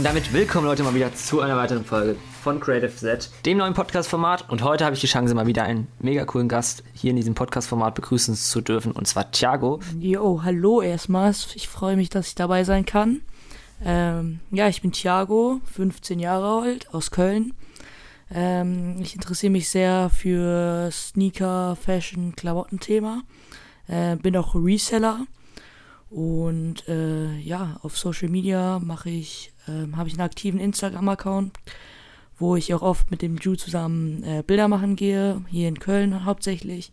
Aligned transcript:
Und 0.00 0.04
damit 0.04 0.32
willkommen 0.32 0.64
Leute 0.64 0.82
mal 0.82 0.94
wieder 0.94 1.14
zu 1.14 1.42
einer 1.42 1.58
weiteren 1.58 1.84
Folge 1.84 2.16
von 2.42 2.58
Creative 2.58 2.96
Z, 2.96 3.30
dem 3.44 3.58
neuen 3.58 3.74
Podcast-Format. 3.74 4.48
Und 4.48 4.64
heute 4.64 4.86
habe 4.86 4.94
ich 4.94 5.02
die 5.02 5.06
Chance, 5.06 5.34
mal 5.34 5.46
wieder 5.46 5.64
einen 5.64 5.88
mega 5.98 6.24
coolen 6.24 6.48
Gast 6.48 6.82
hier 6.94 7.10
in 7.10 7.16
diesem 7.16 7.34
Podcast-Format 7.34 7.96
begrüßen 7.96 8.34
zu 8.34 8.62
dürfen, 8.62 8.92
und 8.92 9.06
zwar 9.06 9.30
Thiago. 9.30 9.80
Jo, 9.98 10.42
hallo 10.42 10.80
erstmals. 10.80 11.54
Ich 11.54 11.68
freue 11.68 11.96
mich, 11.96 12.08
dass 12.08 12.28
ich 12.28 12.34
dabei 12.34 12.64
sein 12.64 12.86
kann. 12.86 13.20
Ähm, 13.84 14.40
ja, 14.50 14.68
ich 14.68 14.80
bin 14.80 14.90
Thiago, 14.90 15.60
15 15.70 16.18
Jahre 16.18 16.62
alt, 16.62 16.94
aus 16.94 17.10
Köln. 17.10 17.52
Ähm, 18.32 18.96
ich 19.02 19.14
interessiere 19.14 19.52
mich 19.52 19.68
sehr 19.68 20.08
für 20.08 20.88
Sneaker, 20.90 21.76
Fashion, 21.76 22.34
Klamotten-Thema. 22.36 23.22
Äh, 23.86 24.16
bin 24.16 24.34
auch 24.38 24.54
Reseller. 24.54 25.26
Und 26.08 26.88
äh, 26.88 27.36
ja, 27.36 27.78
auf 27.82 27.98
Social 27.98 28.30
Media 28.30 28.80
mache 28.80 29.10
ich, 29.10 29.49
äh, 29.66 29.96
habe 29.96 30.08
ich 30.08 30.14
einen 30.14 30.22
aktiven 30.26 30.60
Instagram-Account, 30.60 31.56
wo 32.38 32.56
ich 32.56 32.72
auch 32.74 32.82
oft 32.82 33.10
mit 33.10 33.22
dem 33.22 33.36
Ju 33.36 33.54
zusammen 33.56 34.22
äh, 34.24 34.42
Bilder 34.42 34.68
machen 34.68 34.96
gehe, 34.96 35.42
hier 35.48 35.68
in 35.68 35.78
Köln 35.78 36.24
hauptsächlich. 36.24 36.92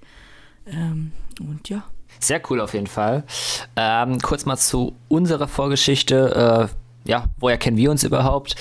Ähm, 0.66 1.12
und 1.40 1.70
ja. 1.70 1.84
Sehr 2.20 2.41
cool 2.49 2.62
auf 2.62 2.73
jeden 2.73 2.88
Fall. 2.88 3.23
Ähm, 3.76 4.20
kurz 4.20 4.45
mal 4.45 4.57
zu 4.57 4.95
unserer 5.07 5.48
Vorgeschichte. 5.48 6.70
Äh, 7.05 7.09
ja, 7.09 7.26
woher 7.40 7.57
kennen 7.57 7.77
wir 7.77 7.91
uns 7.91 8.03
überhaupt? 8.03 8.55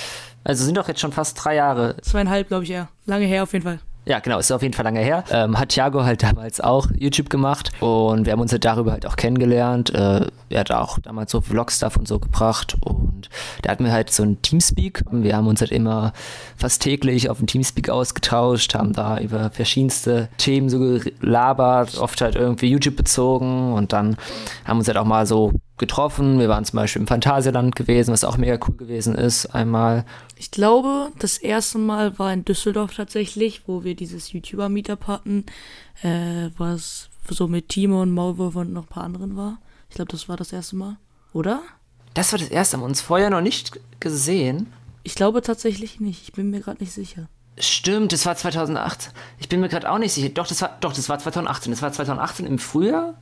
Also 0.44 0.64
sind 0.64 0.76
doch 0.76 0.86
jetzt 0.88 1.00
schon 1.00 1.12
fast 1.12 1.42
drei 1.42 1.56
Jahre. 1.56 1.96
Zweieinhalb, 2.02 2.48
glaube 2.48 2.64
ich, 2.64 2.70
ja. 2.70 2.88
Lange 3.06 3.26
her 3.26 3.42
auf 3.42 3.52
jeden 3.52 3.64
Fall. 3.64 3.80
Ja, 4.08 4.20
genau, 4.20 4.38
ist 4.38 4.52
auf 4.52 4.62
jeden 4.62 4.72
Fall 4.72 4.84
lange 4.84 5.00
her. 5.00 5.24
Ähm, 5.30 5.58
hat 5.58 5.70
Thiago 5.70 6.04
halt 6.04 6.22
damals 6.22 6.60
auch 6.60 6.86
YouTube 6.96 7.28
gemacht 7.28 7.72
und 7.80 8.24
wir 8.24 8.32
haben 8.32 8.40
uns 8.40 8.52
halt 8.52 8.64
darüber 8.64 8.92
halt 8.92 9.04
auch 9.04 9.16
kennengelernt. 9.16 9.92
Äh, 9.92 10.26
er 10.48 10.60
hat 10.60 10.70
auch 10.70 11.00
damals 11.00 11.32
so 11.32 11.40
Vlog-Stuff 11.40 11.96
und 11.96 12.06
so 12.06 12.20
gebracht 12.20 12.76
und 12.80 13.28
da 13.62 13.72
hatten 13.72 13.84
wir 13.84 13.90
halt 13.90 14.10
so 14.10 14.22
ein 14.22 14.40
Teamspeak. 14.42 15.02
Wir 15.10 15.36
haben 15.36 15.48
uns 15.48 15.60
halt 15.60 15.72
immer 15.72 16.12
fast 16.56 16.82
täglich 16.82 17.28
auf 17.28 17.38
dem 17.38 17.48
Teamspeak 17.48 17.90
ausgetauscht, 17.90 18.76
haben 18.76 18.92
da 18.92 19.18
über 19.18 19.50
verschiedenste 19.50 20.28
Themen 20.38 20.68
so 20.68 20.78
gelabert, 20.78 21.98
oft 21.98 22.20
halt 22.20 22.36
irgendwie 22.36 22.68
YouTube 22.68 22.94
bezogen 22.94 23.72
und 23.72 23.92
dann 23.92 24.16
haben 24.64 24.78
uns 24.78 24.86
halt 24.86 24.98
auch 24.98 25.04
mal 25.04 25.26
so 25.26 25.52
getroffen. 25.78 26.38
Wir 26.38 26.48
waren 26.48 26.64
zum 26.64 26.76
Beispiel 26.76 27.00
im 27.00 27.08
Phantasialand 27.08 27.76
gewesen, 27.76 28.12
was 28.12 28.24
auch 28.24 28.36
mega 28.36 28.58
cool 28.66 28.76
gewesen 28.76 29.14
ist, 29.14 29.46
einmal. 29.46 30.04
Ich 30.36 30.50
glaube, 30.50 31.12
das 31.18 31.38
erste 31.38 31.78
Mal 31.78 32.18
war 32.18 32.32
in 32.32 32.44
Düsseldorf 32.44 32.94
tatsächlich, 32.94 33.62
wo 33.66 33.84
wir 33.84 33.94
dieses 33.94 34.32
YouTuber-Meetup 34.32 35.06
hatten, 35.06 35.44
äh, 36.02 36.50
was 36.56 37.08
so 37.28 37.48
mit 37.48 37.68
Timo 37.68 38.02
und 38.02 38.12
Maulwurf 38.12 38.56
und 38.56 38.72
noch 38.72 38.84
ein 38.84 38.88
paar 38.88 39.04
anderen 39.04 39.36
war. 39.36 39.58
Ich 39.88 39.96
glaube, 39.96 40.10
das 40.12 40.28
war 40.28 40.36
das 40.36 40.52
erste 40.52 40.76
Mal, 40.76 40.96
oder? 41.32 41.62
Das 42.14 42.32
war 42.32 42.38
das 42.38 42.48
erste 42.48 42.78
Mal, 42.78 42.86
uns 42.86 43.00
vorher 43.00 43.30
noch 43.30 43.40
nicht 43.40 43.78
gesehen. 44.00 44.72
Ich 45.02 45.14
glaube 45.14 45.42
tatsächlich 45.42 46.00
nicht, 46.00 46.22
ich 46.22 46.32
bin 46.32 46.50
mir 46.50 46.60
gerade 46.60 46.82
nicht 46.82 46.92
sicher. 46.92 47.28
Stimmt, 47.58 48.12
das 48.12 48.26
war 48.26 48.36
2008. 48.36 49.12
Ich 49.38 49.48
bin 49.48 49.60
mir 49.60 49.68
gerade 49.68 49.90
auch 49.90 49.98
nicht 49.98 50.12
sicher. 50.12 50.28
Doch, 50.28 50.46
das 50.46 50.60
war 50.60 50.76
doch, 50.80 50.92
das 50.92 51.08
war 51.08 51.18
2018. 51.18 51.72
Das 51.72 51.80
war 51.80 51.90
2018 51.90 52.46
im 52.46 52.58
Frühjahr 52.58 53.14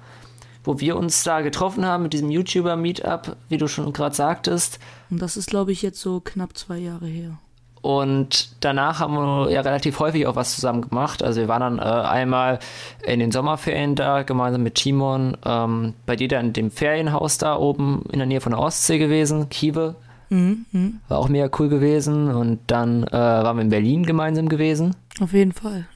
wo 0.64 0.80
wir 0.80 0.96
uns 0.96 1.22
da 1.22 1.42
getroffen 1.42 1.86
haben 1.86 2.02
mit 2.02 2.12
diesem 2.12 2.30
YouTuber-Meetup, 2.30 3.36
wie 3.48 3.58
du 3.58 3.68
schon 3.68 3.92
gerade 3.92 4.14
sagtest. 4.14 4.78
Und 5.10 5.22
das 5.22 5.36
ist, 5.36 5.50
glaube 5.50 5.72
ich, 5.72 5.82
jetzt 5.82 6.00
so 6.00 6.20
knapp 6.20 6.56
zwei 6.56 6.78
Jahre 6.78 7.06
her. 7.06 7.38
Und 7.84 8.64
danach 8.64 9.00
haben 9.00 9.12
wir 9.12 9.50
ja 9.50 9.60
relativ 9.60 10.00
häufig 10.00 10.26
auch 10.26 10.36
was 10.36 10.54
zusammen 10.54 10.88
gemacht. 10.88 11.22
Also 11.22 11.42
wir 11.42 11.48
waren 11.48 11.76
dann 11.76 11.78
äh, 11.78 11.82
einmal 11.82 12.58
in 13.02 13.20
den 13.20 13.30
Sommerferien 13.30 13.94
da, 13.94 14.22
gemeinsam 14.22 14.62
mit 14.62 14.76
Timon, 14.76 15.36
ähm, 15.44 15.92
bei 16.06 16.16
dir 16.16 16.28
dann 16.28 16.46
in 16.46 16.52
dem 16.54 16.70
Ferienhaus 16.70 17.36
da 17.36 17.56
oben 17.56 18.02
in 18.10 18.20
der 18.20 18.26
Nähe 18.26 18.40
von 18.40 18.52
der 18.52 18.60
Ostsee 18.60 18.96
gewesen, 18.96 19.50
Kiewe. 19.50 19.96
Mhm, 20.30 20.64
mh. 20.72 20.90
War 21.08 21.18
auch 21.18 21.28
mega 21.28 21.50
cool 21.58 21.68
gewesen. 21.68 22.28
Und 22.30 22.60
dann 22.68 23.04
äh, 23.04 23.12
waren 23.12 23.58
wir 23.58 23.62
in 23.62 23.68
Berlin 23.68 24.06
gemeinsam 24.06 24.48
gewesen. 24.48 24.96
Auf 25.20 25.34
jeden 25.34 25.52
Fall. 25.52 25.86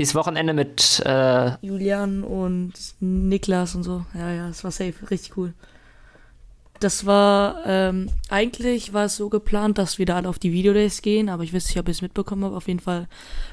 Dieses 0.00 0.14
Wochenende 0.14 0.54
mit 0.54 1.02
äh, 1.04 1.52
Julian 1.60 2.24
und 2.24 2.72
Niklas 3.00 3.74
und 3.74 3.82
so. 3.82 4.06
Ja, 4.14 4.32
ja, 4.32 4.48
es 4.48 4.64
war 4.64 4.70
safe, 4.70 4.94
richtig 5.10 5.36
cool. 5.36 5.52
Das 6.80 7.04
war, 7.04 7.56
ähm, 7.66 8.08
eigentlich 8.30 8.94
war 8.94 9.04
es 9.04 9.16
so 9.16 9.28
geplant, 9.28 9.76
dass 9.76 9.98
wir 9.98 10.06
da 10.06 10.16
alle 10.16 10.30
auf 10.30 10.38
die 10.38 10.54
Videodays 10.54 11.02
gehen, 11.02 11.28
aber 11.28 11.42
ich 11.42 11.52
weiß 11.52 11.66
nicht, 11.66 11.78
ob 11.78 11.86
ich 11.88 11.98
es 11.98 12.00
mitbekommen 12.00 12.44
habe. 12.44 12.56
Auf 12.56 12.66
jeden 12.66 12.80
Fall 12.80 13.08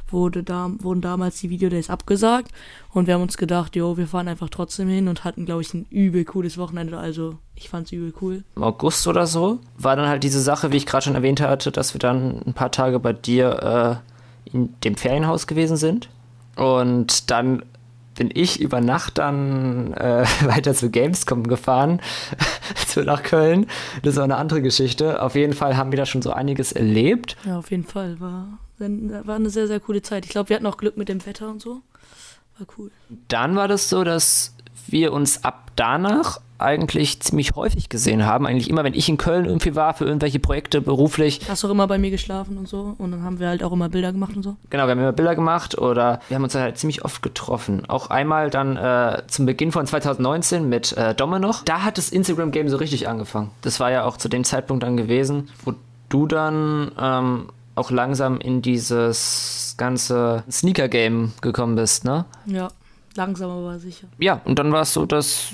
wurde 0.09 0.41
da, 0.41 0.71
wurden 0.79 1.01
damals 1.01 1.41
die 1.41 1.49
Videodays 1.49 1.89
abgesagt 1.89 2.53
und 2.93 3.07
wir 3.07 3.15
haben 3.15 3.23
uns 3.23 3.35
gedacht, 3.35 3.75
jo, 3.75 3.97
wir 3.97 4.07
fahren 4.07 4.29
einfach 4.29 4.47
trotzdem 4.47 4.87
hin 4.87 5.09
und 5.09 5.25
hatten, 5.25 5.45
glaube 5.45 5.63
ich, 5.63 5.73
ein 5.73 5.85
übel 5.89 6.23
cooles 6.23 6.57
Wochenende. 6.57 6.97
Also 6.97 7.39
ich 7.55 7.67
fand 7.67 7.87
es 7.87 7.91
übel 7.91 8.13
cool. 8.21 8.45
Im 8.55 8.63
August 8.63 9.05
oder 9.05 9.27
so 9.27 9.59
war 9.77 9.97
dann 9.97 10.07
halt 10.07 10.23
diese 10.23 10.39
Sache, 10.39 10.71
wie 10.71 10.77
ich 10.77 10.85
gerade 10.85 11.03
schon 11.03 11.15
erwähnt 11.15 11.41
hatte, 11.41 11.73
dass 11.73 11.93
wir 11.93 11.99
dann 11.99 12.41
ein 12.47 12.53
paar 12.53 12.71
Tage 12.71 13.01
bei 13.01 13.11
dir 13.11 14.01
äh, 14.45 14.55
in 14.55 14.73
dem 14.85 14.95
Ferienhaus 14.95 15.45
gewesen 15.45 15.75
sind. 15.75 16.07
Und 16.57 17.29
dann 17.31 17.63
bin 18.15 18.31
ich 18.33 18.59
über 18.59 18.81
Nacht 18.81 19.19
dann 19.19 19.93
äh, 19.93 20.25
weiter 20.45 20.73
zu 20.73 20.89
Gamescom 20.89 21.47
gefahren, 21.47 22.01
so 22.87 23.01
nach 23.01 23.23
Köln. 23.23 23.67
Das 24.03 24.15
war 24.17 24.23
eine 24.23 24.37
andere 24.37 24.61
Geschichte. 24.61 25.21
Auf 25.21 25.35
jeden 25.35 25.53
Fall 25.53 25.77
haben 25.77 25.91
wir 25.91 25.97
da 25.97 26.05
schon 26.05 26.21
so 26.21 26.31
einiges 26.31 26.71
erlebt. 26.71 27.37
Ja, 27.45 27.59
auf 27.59 27.71
jeden 27.71 27.85
Fall. 27.85 28.19
War, 28.19 28.59
war 28.79 29.35
eine 29.35 29.49
sehr, 29.49 29.67
sehr 29.67 29.79
coole 29.79 30.01
Zeit. 30.01 30.25
Ich 30.25 30.31
glaube, 30.31 30.49
wir 30.49 30.55
hatten 30.55 30.65
auch 30.65 30.77
Glück 30.77 30.97
mit 30.97 31.09
dem 31.09 31.25
Wetter 31.25 31.49
und 31.49 31.61
so. 31.61 31.81
War 32.57 32.67
cool. 32.77 32.91
Dann 33.27 33.55
war 33.55 33.67
das 33.67 33.87
so, 33.87 34.03
dass 34.03 34.55
wir 34.91 35.13
uns 35.13 35.43
ab 35.43 35.71
danach 35.75 36.39
eigentlich 36.59 37.19
ziemlich 37.21 37.55
häufig 37.55 37.89
gesehen 37.89 38.25
haben. 38.25 38.47
Eigentlich 38.47 38.69
immer, 38.69 38.83
wenn 38.83 38.93
ich 38.93 39.07
in 39.09 39.17
Köln 39.17 39.45
irgendwie 39.45 39.75
war 39.75 39.93
für 39.93 40.05
irgendwelche 40.05 40.39
Projekte 40.39 40.81
beruflich. 40.81 41.41
Hast 41.47 41.63
du 41.63 41.67
auch 41.67 41.71
immer 41.71 41.87
bei 41.87 41.97
mir 41.97 42.11
geschlafen 42.11 42.57
und 42.57 42.67
so. 42.67 42.95
Und 42.97 43.11
dann 43.11 43.23
haben 43.23 43.39
wir 43.39 43.47
halt 43.47 43.63
auch 43.63 43.71
immer 43.71 43.89
Bilder 43.89 44.11
gemacht 44.11 44.35
und 44.35 44.43
so. 44.43 44.55
Genau, 44.69 44.85
wir 44.85 44.91
haben 44.91 44.99
immer 44.99 45.11
Bilder 45.11 45.35
gemacht 45.35 45.77
oder 45.77 46.19
wir 46.27 46.35
haben 46.35 46.43
uns 46.43 46.55
halt 46.55 46.77
ziemlich 46.77 47.05
oft 47.05 47.21
getroffen. 47.21 47.83
Auch 47.87 48.09
einmal 48.09 48.49
dann 48.49 48.77
äh, 48.77 49.23
zum 49.27 49.45
Beginn 49.45 49.71
von 49.71 49.85
2019 49.85 50.67
mit 50.67 50.93
äh, 50.97 51.13
Domme 51.13 51.39
noch. 51.39 51.63
Da 51.63 51.83
hat 51.83 51.97
das 51.97 52.09
Instagram-Game 52.09 52.69
so 52.69 52.77
richtig 52.77 53.07
angefangen. 53.07 53.51
Das 53.61 53.79
war 53.79 53.91
ja 53.91 54.05
auch 54.05 54.17
zu 54.17 54.29
dem 54.29 54.43
Zeitpunkt 54.43 54.83
dann 54.83 54.97
gewesen, 54.97 55.49
wo 55.63 55.73
du 56.09 56.25
dann 56.25 56.91
ähm, 56.99 57.49
auch 57.75 57.91
langsam 57.91 58.39
in 58.39 58.61
dieses 58.63 59.75
ganze 59.77 60.43
Sneaker-Game 60.49 61.33
gekommen 61.41 61.75
bist, 61.75 62.03
ne? 62.03 62.25
Ja, 62.47 62.69
langsam 63.17 63.51
aber 63.51 63.79
sicher. 63.79 64.07
Ja, 64.17 64.41
und 64.45 64.57
dann 64.57 64.71
war 64.71 64.83
es 64.83 64.93
so, 64.93 65.05
dass 65.05 65.49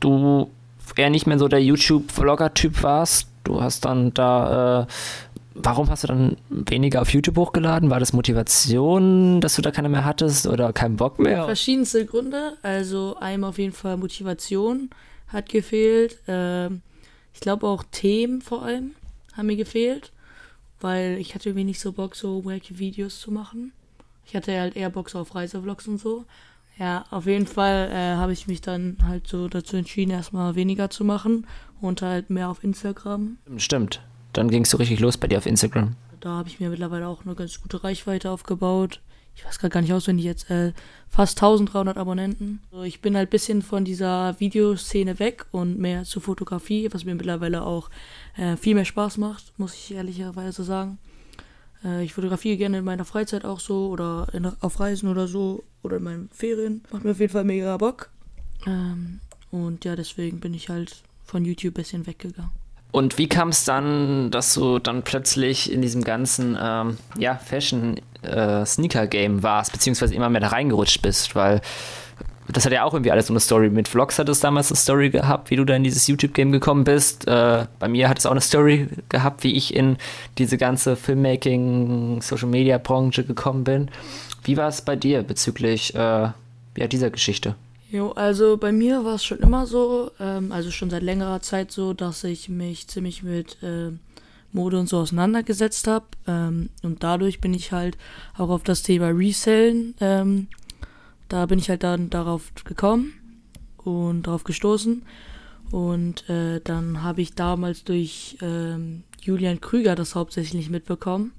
du 0.00 0.50
eher 0.96 1.10
nicht 1.10 1.26
mehr 1.26 1.38
so 1.38 1.48
der 1.48 1.62
YouTube-Vlogger-Typ 1.62 2.82
warst. 2.82 3.28
Du 3.44 3.60
hast 3.60 3.84
dann 3.84 4.12
da, 4.14 4.82
äh, 4.82 4.86
warum 5.54 5.90
hast 5.90 6.04
du 6.04 6.08
dann 6.08 6.36
weniger 6.50 7.00
auf 7.00 7.12
YouTube 7.12 7.36
hochgeladen? 7.36 7.90
War 7.90 8.00
das 8.00 8.12
Motivation, 8.12 9.40
dass 9.40 9.56
du 9.56 9.62
da 9.62 9.70
keine 9.70 9.88
mehr 9.88 10.04
hattest 10.04 10.46
oder 10.46 10.72
keinen 10.72 10.96
Bock 10.96 11.18
mehr? 11.18 11.44
Verschiedenste 11.44 12.04
Gründe. 12.06 12.56
Also 12.62 13.16
einmal 13.18 13.50
auf 13.50 13.58
jeden 13.58 13.72
Fall 13.72 13.96
Motivation 13.96 14.90
hat 15.28 15.48
gefehlt. 15.48 16.18
Ähm, 16.28 16.82
ich 17.32 17.40
glaube 17.40 17.66
auch 17.66 17.82
Themen 17.90 18.40
vor 18.40 18.62
allem 18.62 18.92
haben 19.36 19.46
mir 19.46 19.56
gefehlt, 19.56 20.12
weil 20.80 21.18
ich 21.18 21.34
hatte 21.34 21.48
irgendwie 21.48 21.64
nicht 21.64 21.80
so 21.80 21.92
Bock, 21.92 22.14
so 22.14 22.44
wacky 22.44 22.78
Videos 22.78 23.20
zu 23.20 23.32
machen. 23.32 23.72
Ich 24.26 24.34
hatte 24.36 24.58
halt 24.58 24.76
eher 24.76 24.90
Bock 24.90 25.10
so 25.10 25.18
auf 25.18 25.34
Reisevlogs 25.34 25.88
und 25.88 25.98
so. 25.98 26.24
Ja, 26.78 27.04
auf 27.10 27.26
jeden 27.26 27.46
Fall 27.46 27.90
äh, 27.92 28.16
habe 28.16 28.32
ich 28.32 28.46
mich 28.48 28.60
dann 28.60 28.96
halt 29.06 29.28
so 29.28 29.48
dazu 29.48 29.76
entschieden, 29.76 30.10
erstmal 30.10 30.56
weniger 30.56 30.90
zu 30.90 31.04
machen 31.04 31.46
und 31.80 32.02
halt 32.02 32.30
mehr 32.30 32.48
auf 32.48 32.64
Instagram. 32.64 33.38
Stimmt. 33.56 34.02
Dann 34.32 34.50
ging 34.50 34.62
es 34.64 34.70
so 34.70 34.78
richtig 34.78 34.98
los 35.00 35.16
bei 35.16 35.28
dir 35.28 35.38
auf 35.38 35.46
Instagram. 35.46 35.94
Da 36.20 36.30
habe 36.30 36.48
ich 36.48 36.58
mir 36.58 36.70
mittlerweile 36.70 37.06
auch 37.06 37.24
eine 37.24 37.34
ganz 37.34 37.60
gute 37.60 37.84
Reichweite 37.84 38.30
aufgebaut. 38.30 39.00
Ich 39.36 39.44
weiß 39.44 39.58
gerade 39.58 39.72
gar 39.72 39.80
nicht 39.80 39.92
auswendig 39.92 40.24
jetzt, 40.24 40.48
äh, 40.50 40.72
fast 41.08 41.38
1300 41.38 41.96
Abonnenten. 41.96 42.60
Also 42.70 42.84
ich 42.84 43.00
bin 43.00 43.16
halt 43.16 43.28
ein 43.28 43.30
bisschen 43.30 43.62
von 43.62 43.84
dieser 43.84 44.38
Videoszene 44.38 45.18
weg 45.18 45.46
und 45.50 45.78
mehr 45.78 46.04
zur 46.04 46.22
Fotografie, 46.22 46.88
was 46.92 47.04
mir 47.04 47.14
mittlerweile 47.14 47.62
auch 47.62 47.90
äh, 48.36 48.56
viel 48.56 48.74
mehr 48.74 48.84
Spaß 48.84 49.18
macht, 49.18 49.52
muss 49.58 49.74
ich 49.74 49.94
ehrlicherweise 49.94 50.62
sagen. 50.62 50.98
Äh, 51.84 52.04
ich 52.04 52.14
fotografiere 52.14 52.56
gerne 52.56 52.78
in 52.78 52.84
meiner 52.84 53.04
Freizeit 53.04 53.44
auch 53.44 53.60
so 53.60 53.88
oder 53.88 54.26
in, 54.32 54.50
auf 54.60 54.80
Reisen 54.80 55.08
oder 55.08 55.28
so 55.28 55.64
oder 55.82 55.98
in 55.98 56.02
meinen 56.02 56.28
Ferien. 56.30 56.82
Macht 56.90 57.04
mir 57.04 57.12
auf 57.12 57.20
jeden 57.20 57.32
Fall 57.32 57.44
mega 57.44 57.76
Bock. 57.76 58.10
Ähm, 58.66 59.20
und 59.50 59.84
ja, 59.84 59.94
deswegen 59.94 60.40
bin 60.40 60.54
ich 60.54 60.68
halt 60.68 61.02
von 61.24 61.44
YouTube 61.44 61.74
ein 61.74 61.82
bisschen 61.82 62.06
weggegangen. 62.06 62.50
Und 62.90 63.18
wie 63.18 63.28
kam 63.28 63.48
es 63.48 63.64
dann, 63.64 64.30
dass 64.30 64.54
du 64.54 64.78
dann 64.78 65.02
plötzlich 65.02 65.72
in 65.72 65.82
diesem 65.82 66.04
ganzen 66.04 66.56
ähm, 66.60 66.96
ja, 67.18 67.36
Fashion-Sneaker-Game 67.36 69.38
äh, 69.38 69.42
warst, 69.42 69.72
beziehungsweise 69.72 70.14
immer 70.14 70.30
mehr 70.30 70.40
da 70.40 70.48
reingerutscht 70.48 71.02
bist? 71.02 71.34
Weil 71.34 71.60
das 72.48 72.64
hat 72.64 72.72
ja 72.72 72.84
auch 72.84 72.92
irgendwie 72.92 73.10
alles 73.10 73.28
so 73.28 73.32
eine 73.32 73.40
Story. 73.40 73.70
Mit 73.70 73.88
Vlogs 73.88 74.18
hat 74.18 74.28
es 74.28 74.40
damals 74.40 74.70
eine 74.70 74.76
Story 74.76 75.10
gehabt, 75.10 75.50
wie 75.50 75.56
du 75.56 75.64
da 75.64 75.74
in 75.74 75.84
dieses 75.84 76.06
YouTube-Game 76.06 76.52
gekommen 76.52 76.84
bist. 76.84 77.26
Äh, 77.26 77.66
bei 77.78 77.88
mir 77.88 78.08
hat 78.08 78.18
es 78.18 78.26
auch 78.26 78.32
eine 78.32 78.40
Story 78.40 78.88
gehabt, 79.08 79.44
wie 79.44 79.54
ich 79.54 79.74
in 79.74 79.96
diese 80.38 80.58
ganze 80.58 80.96
Filmmaking, 80.96 82.20
Social-Media-Branche 82.20 83.24
gekommen 83.24 83.64
bin. 83.64 83.90
Wie 84.44 84.56
war 84.56 84.68
es 84.68 84.82
bei 84.82 84.96
dir 84.96 85.22
bezüglich 85.22 85.94
äh, 85.94 85.98
ja, 85.98 86.86
dieser 86.90 87.10
Geschichte? 87.10 87.54
Jo, 87.90 88.10
also 88.10 88.56
bei 88.56 88.72
mir 88.72 89.04
war 89.04 89.14
es 89.14 89.24
schon 89.24 89.38
immer 89.38 89.66
so, 89.66 90.10
ähm, 90.20 90.52
also 90.52 90.70
schon 90.70 90.90
seit 90.90 91.02
längerer 91.02 91.40
Zeit 91.40 91.70
so, 91.70 91.94
dass 91.94 92.24
ich 92.24 92.48
mich 92.48 92.88
ziemlich 92.88 93.22
mit 93.22 93.62
äh, 93.62 93.92
Mode 94.52 94.78
und 94.78 94.88
so 94.88 94.98
auseinandergesetzt 94.98 95.86
habe. 95.86 96.06
Ähm, 96.26 96.70
und 96.82 97.02
dadurch 97.02 97.40
bin 97.40 97.54
ich 97.54 97.72
halt 97.72 97.96
auch 98.36 98.50
auf 98.50 98.62
das 98.64 98.82
Thema 98.82 99.08
Resellen, 99.08 99.94
ähm, 100.00 100.48
da 101.34 101.46
bin 101.46 101.58
ich 101.58 101.68
halt 101.68 101.82
dann 101.82 102.10
darauf 102.10 102.52
gekommen 102.64 103.12
und 103.78 104.28
darauf 104.28 104.44
gestoßen. 104.44 105.02
Und 105.72 106.28
äh, 106.30 106.60
dann 106.62 107.02
habe 107.02 107.22
ich 107.22 107.34
damals 107.34 107.82
durch 107.82 108.38
ähm, 108.40 109.02
Julian 109.20 109.60
Krüger 109.60 109.96
das 109.96 110.14
hauptsächlich 110.14 110.70
mitbekommen 110.70 111.32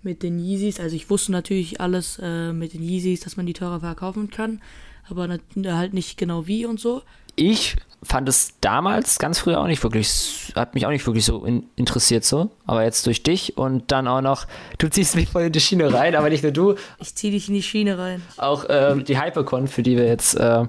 mit 0.00 0.22
den 0.22 0.38
Yeezys. 0.38 0.78
Also 0.78 0.94
ich 0.94 1.10
wusste 1.10 1.32
natürlich 1.32 1.80
alles 1.80 2.20
äh, 2.22 2.52
mit 2.52 2.72
den 2.72 2.84
Yeezys, 2.84 3.18
dass 3.18 3.36
man 3.36 3.46
die 3.46 3.52
teurer 3.52 3.80
verkaufen 3.80 4.30
kann, 4.30 4.62
aber 5.08 5.26
halt 5.28 5.92
nicht 5.92 6.16
genau 6.16 6.46
wie 6.46 6.64
und 6.64 6.78
so. 6.78 7.02
Ich 7.36 7.76
fand 8.02 8.28
es 8.28 8.54
damals 8.60 9.18
ganz 9.18 9.38
früher 9.38 9.60
auch 9.60 9.66
nicht 9.66 9.82
wirklich, 9.82 10.52
hat 10.56 10.74
mich 10.74 10.86
auch 10.86 10.90
nicht 10.90 11.06
wirklich 11.06 11.24
so 11.24 11.44
in, 11.44 11.64
interessiert 11.76 12.24
so, 12.24 12.50
aber 12.66 12.82
jetzt 12.82 13.06
durch 13.06 13.22
dich 13.22 13.56
und 13.56 13.92
dann 13.92 14.08
auch 14.08 14.20
noch, 14.20 14.46
du 14.78 14.88
ziehst 14.88 15.14
mich 15.14 15.28
voll 15.28 15.42
in 15.42 15.52
die 15.52 15.60
Schiene 15.60 15.92
rein, 15.92 16.16
aber 16.16 16.28
nicht 16.28 16.42
nur 16.42 16.52
du. 16.52 16.74
Ich 16.98 17.14
zieh 17.14 17.30
dich 17.30 17.48
in 17.48 17.54
die 17.54 17.62
Schiene 17.62 17.98
rein. 17.98 18.22
Auch 18.38 18.64
äh, 18.64 19.00
die 19.02 19.20
Hypercon, 19.20 19.68
für 19.68 19.82
die 19.82 19.96
wir 19.96 20.06
jetzt 20.06 20.34
äh, 20.34 20.64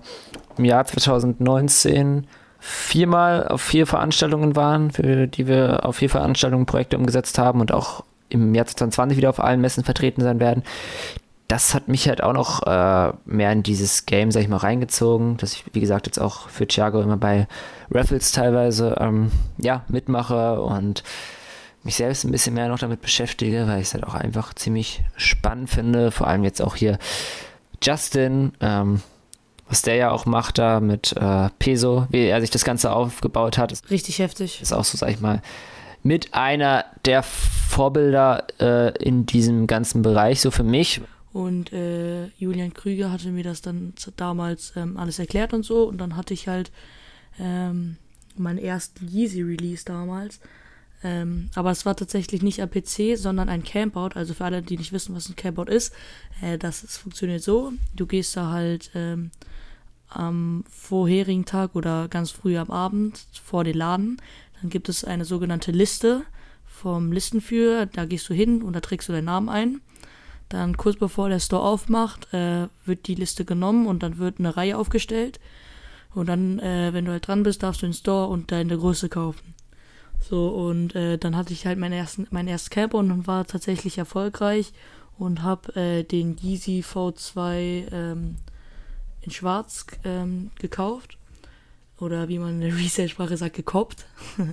im 0.57 0.65
Jahr 0.65 0.86
2019 0.86 2.27
viermal 2.60 3.48
auf 3.48 3.62
vier 3.62 3.88
Veranstaltungen 3.88 4.56
waren, 4.56 4.92
für 4.92 5.27
die 5.27 5.48
wir 5.48 5.86
auf 5.86 5.98
vier 5.98 6.09
Veranstaltungen 6.09 6.66
Projekte 6.66 6.98
umgesetzt 6.98 7.38
haben 7.38 7.59
und 7.59 7.74
auch 7.74 8.04
im 8.30 8.54
Jahr 8.56 8.66
2020 8.66 9.18
wieder 9.18 9.30
auf 9.30 9.39
allen 9.39 9.59
Messen 9.59 9.83
vertreten 9.83 10.21
sein 10.21 10.39
werden. 10.39 10.63
Das 11.53 11.75
hat 11.75 11.88
mich 11.88 12.07
halt 12.07 12.23
auch 12.23 12.33
noch 12.33 12.65
äh, 12.65 13.13
mehr 13.25 13.51
in 13.51 13.61
dieses 13.61 14.07
Game, 14.07 14.31
sag 14.31 14.41
ich 14.41 14.47
mal, 14.47 14.57
reingezogen, 14.57 15.38
dass 15.38 15.53
ich, 15.53 15.65
wie 15.71 15.81
gesagt, 15.81 16.07
jetzt 16.07 16.17
auch 16.17 16.50
für 16.50 16.67
Thiago 16.67 17.00
immer 17.00 17.15
bei 17.15 17.47
Raffles 17.91 18.31
teilweise 18.31 18.95
ähm, 19.00 19.31
ja, 19.59 19.83
mitmache 19.88 20.59
und 20.59 21.03
mich 21.83 21.97
selbst 21.97 22.23
ein 22.23 22.31
bisschen 22.31 22.55
mehr 22.55 22.69
noch 22.69 22.79
damit 22.79 23.03
beschäftige, 23.03 23.67
weil 23.67 23.81
ich 23.81 23.89
es 23.89 23.94
halt 23.94 24.03
auch 24.03 24.15
einfach 24.15 24.55
ziemlich 24.55 25.03
spannend 25.15 25.69
finde. 25.69 26.09
Vor 26.09 26.25
allem 26.25 26.44
jetzt 26.44 26.59
auch 26.59 26.75
hier 26.75 26.97
Justin, 27.83 28.53
ähm, 28.59 29.03
was 29.69 29.83
der 29.83 29.94
ja 29.94 30.09
auch 30.09 30.25
macht 30.25 30.57
da 30.57 30.79
mit 30.79 31.15
äh, 31.15 31.49
Peso, 31.59 32.07
wie 32.09 32.25
er 32.25 32.41
sich 32.41 32.49
das 32.49 32.65
Ganze 32.65 32.91
aufgebaut 32.91 33.59
hat. 33.59 33.79
Richtig 33.91 34.17
heftig. 34.17 34.59
Ist 34.59 34.73
auch 34.73 34.85
so, 34.85 34.97
sag 34.97 35.11
ich 35.11 35.21
mal, 35.21 35.39
mit 36.01 36.33
einer 36.33 36.85
der 37.06 37.21
Vorbilder 37.21 38.47
äh, 38.59 38.97
in 38.97 39.27
diesem 39.27 39.67
ganzen 39.67 40.01
Bereich, 40.01 40.41
so 40.41 40.49
für 40.49 40.63
mich. 40.63 40.99
Und 41.33 41.74
äh, 41.74 42.27
Julian 42.38 42.74
Krüger 42.74 43.12
hatte 43.12 43.31
mir 43.31 43.44
das 43.44 43.62
dann 43.62 43.94
damals 44.15 44.74
ähm, 44.75 44.97
alles 44.97 45.18
erklärt 45.18 45.53
und 45.53 45.63
so. 45.63 45.83
Und 45.88 45.97
dann 45.97 46.15
hatte 46.15 46.33
ich 46.33 46.47
halt 46.47 46.71
ähm, 47.39 47.97
meinen 48.38 48.59
ersten 48.59 49.07
Yeezy-Release 49.07 49.83
damals. 49.83 50.39
Ähm, 51.03 51.50
aber 51.56 51.71
es 51.71 51.85
war 51.85 51.95
tatsächlich 51.95 52.44
nicht 52.44 52.62
ein 52.62 52.69
PC, 52.69 53.18
sondern 53.18 53.50
ein 53.50 53.63
Campout. 53.63 54.12
Also 54.13 54.35
für 54.35 54.45
alle, 54.45 54.62
die 54.62 54.77
nicht 54.77 54.94
wissen, 54.94 55.15
was 55.15 55.27
ein 55.27 55.35
Campout 55.35 55.71
ist, 55.71 55.94
äh, 56.41 56.57
das, 56.59 56.81
das 56.81 56.97
funktioniert 56.97 57.41
so. 57.41 57.74
Du 57.95 58.06
gehst 58.06 58.38
da 58.38 58.51
halt 58.51 58.91
ähm, 58.94 59.31
am 60.09 60.63
vorherigen 60.69 61.45
Tag 61.45 61.75
oder 61.75 62.07
ganz 62.07 62.30
früh 62.30 62.57
am 62.57 62.69
Abend 62.69 63.25
vor 63.44 63.63
den 63.63 63.75
Laden. 63.75 64.21
Dann 64.62 64.69
gibt 64.69 64.88
es 64.88 65.03
eine 65.03 65.25
sogenannte 65.25 65.71
Liste 65.71 66.24
vom 66.65 67.12
Listenführer. 67.12 67.88
Da 67.88 68.06
gehst 68.06 68.30
du 68.30 68.33
hin 68.35 68.62
und 68.62 68.74
da 68.74 68.80
trägst 68.81 69.09
du 69.09 69.13
deinen 69.13 69.25
Namen 69.25 69.50
ein. 69.50 69.81
Dann 70.50 70.78
kurz 70.78 70.98
bevor 70.98 71.30
der 71.30 71.40
Store 71.40 71.63
aufmacht, 71.63 72.34
äh, 72.34 72.68
wird 72.86 73.07
die 73.07 73.16
Liste 73.16 73.45
genommen 73.45 73.88
und 73.88 74.04
dann 74.04 74.18
wird 74.18 74.40
eine 74.40 74.56
Reihe 74.56 74.78
aufgestellt. 74.78 75.40
Und 76.13 76.28
dann, 76.28 76.60
äh, 76.60 76.94
wenn 76.94 77.06
du 77.06 77.12
halt 77.12 77.28
dran 77.28 77.44
bist, 77.44 77.63
darfst 77.63 77.81
du 77.81 77.88
den 77.88 77.94
Store 77.94 78.28
und 78.28 78.51
deine 78.51 78.78
Größe 78.78 79.10
kaufen. 79.10 79.54
So, 80.19 80.50
und 80.50 80.95
äh, 80.95 81.18
dann 81.18 81.36
hatte 81.36 81.54
ich 81.54 81.66
halt 81.66 81.78
meinen 81.78 81.94
ersten, 81.94 82.28
mein 82.31 82.48
erstes 82.48 82.69
Camper 82.69 83.00
und 83.00 83.28
war 83.28 83.45
tatsächlich 83.45 83.98
erfolgreich 83.98 84.72
und 85.18 85.42
habe 85.42 85.75
äh, 85.75 86.04
den 86.04 86.38
Yeezy 86.38 86.81
V2 86.81 87.92
ähm, 87.92 88.36
in 89.22 89.31
Schwarz 89.31 89.86
ähm, 90.04 90.51
gekauft. 90.60 91.18
Oder 92.00 92.30
wie 92.30 92.40
man 92.40 92.62
in 92.62 92.62
der 92.62 92.78
Resale-Sprache 92.78 93.38
sagt, 93.38 93.56
gekoppt. 93.56 94.06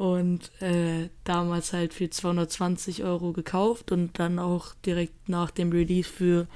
und 0.00 0.50
äh, 0.62 1.10
damals 1.24 1.74
halt 1.74 1.92
für 1.92 2.08
220 2.08 3.04
Euro 3.04 3.34
gekauft 3.34 3.92
und 3.92 4.18
dann 4.18 4.38
auch 4.38 4.72
direkt 4.86 5.28
nach 5.28 5.50
dem 5.50 5.72
Release 5.72 6.08
für 6.08 6.46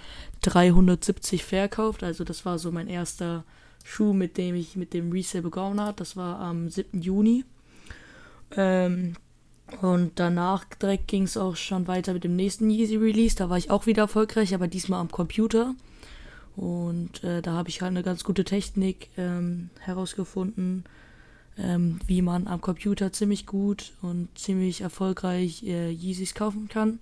370 0.41 1.45
verkauft. 1.45 2.03
Also 2.03 2.25
das 2.25 2.47
war 2.47 2.59
so 2.59 2.73
mein 2.73 2.89
erster 2.89 3.45
Schuh, 3.85 4.15
mit 4.15 4.39
dem 4.39 4.55
ich 4.55 4.77
mit 4.77 4.95
dem 4.95 5.13
Resale 5.13 5.43
begonnen 5.43 5.79
habe. 5.79 5.99
Das 5.99 6.17
war 6.17 6.41
am 6.41 6.71
7. 6.71 7.03
Juni. 7.03 7.45
Ähm, 8.57 9.13
und 9.83 10.13
danach 10.15 10.65
direkt 10.65 11.09
ging 11.09 11.25
es 11.25 11.37
auch 11.37 11.57
schon 11.57 11.87
weiter 11.87 12.15
mit 12.15 12.25
dem 12.25 12.37
nächsten 12.37 12.71
Yeezy 12.71 12.97
Release. 12.97 13.37
Da 13.37 13.51
war 13.51 13.59
ich 13.59 13.71
auch 13.71 13.85
wieder 13.85 14.05
erfolgreich, 14.05 14.55
aber 14.55 14.69
diesmal 14.69 15.01
am 15.01 15.11
Computer. 15.11 15.75
Und 16.57 17.23
äh, 17.23 17.43
da 17.43 17.53
habe 17.53 17.69
ich 17.69 17.83
halt 17.83 17.91
eine 17.91 18.03
ganz 18.03 18.25
gute 18.25 18.45
Technik 18.45 19.11
ähm, 19.19 19.69
herausgefunden, 19.81 20.85
ähm, 21.59 21.99
wie 22.07 22.23
man 22.23 22.47
am 22.47 22.61
Computer 22.61 23.13
ziemlich 23.13 23.47
gut 23.47 23.93
und 24.03 24.29
ziemlich 24.37 24.81
erfolgreich 24.81 25.63
äh, 25.65 25.91
Yeezys 25.91 26.35
kaufen 26.35 26.69
kann. 26.69 27.01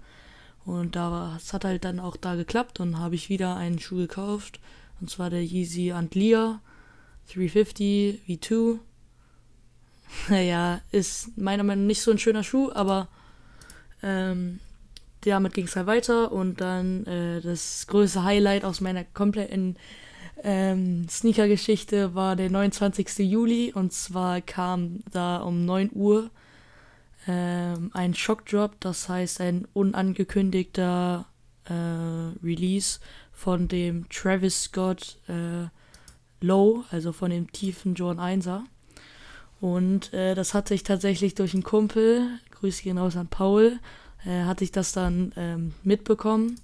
Und 0.64 0.94
da 0.94 1.36
es 1.36 1.52
hat 1.52 1.64
halt 1.64 1.84
dann 1.84 1.98
auch 1.98 2.16
da 2.16 2.36
geklappt 2.36 2.80
und 2.80 2.98
habe 2.98 3.14
ich 3.14 3.28
wieder 3.28 3.56
einen 3.56 3.78
Schuh 3.78 3.96
gekauft. 3.96 4.60
Und 5.00 5.10
zwar 5.10 5.30
der 5.30 5.42
Yeezy 5.42 5.92
Antlia 5.92 6.60
350 7.32 8.20
V2. 8.28 8.78
Naja, 10.28 10.82
ist 10.90 11.38
meiner 11.38 11.62
Meinung 11.62 11.84
nach 11.84 11.88
nicht 11.88 12.02
so 12.02 12.10
ein 12.10 12.18
schöner 12.18 12.44
Schuh, 12.44 12.70
aber 12.70 13.08
ähm, 14.02 14.60
damit 15.22 15.54
ging 15.54 15.64
es 15.64 15.74
halt 15.74 15.86
weiter 15.86 16.32
und 16.32 16.60
dann 16.60 17.06
äh, 17.06 17.40
das 17.40 17.86
größte 17.86 18.22
Highlight 18.22 18.64
aus 18.64 18.82
meiner 18.82 19.04
kompletten 19.04 19.76
ähm, 20.42 21.08
Sneaker-Geschichte 21.08 22.14
war 22.14 22.36
der 22.36 22.50
29. 22.50 23.18
Juli 23.18 23.72
und 23.72 23.92
zwar 23.92 24.40
kam 24.40 25.00
da 25.10 25.38
um 25.38 25.64
9 25.64 25.90
Uhr 25.92 26.30
ähm, 27.26 27.90
ein 27.94 28.14
Shockdrop, 28.14 28.80
das 28.80 29.08
heißt 29.08 29.40
ein 29.40 29.66
unangekündigter 29.72 31.26
äh, 31.64 31.72
Release 32.44 32.98
von 33.32 33.68
dem 33.68 34.08
Travis 34.08 34.64
Scott 34.64 35.18
äh, 35.28 35.68
Low, 36.40 36.84
also 36.90 37.12
von 37.12 37.30
dem 37.30 37.50
tiefen 37.52 37.94
John 37.94 38.18
1er. 38.18 38.62
Und 39.60 40.12
äh, 40.12 40.34
das 40.34 40.54
hatte 40.54 40.74
ich 40.74 40.82
tatsächlich 40.82 41.36
durch 41.36 41.54
einen 41.54 41.62
Kumpel, 41.62 42.28
Grüße 42.50 42.82
gehen 42.82 42.98
raus 42.98 43.16
an 43.16 43.28
Paul, 43.28 43.78
äh, 44.26 44.42
hatte 44.42 44.64
ich 44.64 44.72
das 44.72 44.92
dann 44.92 45.32
ähm, 45.36 45.74
mitbekommen, 45.84 46.56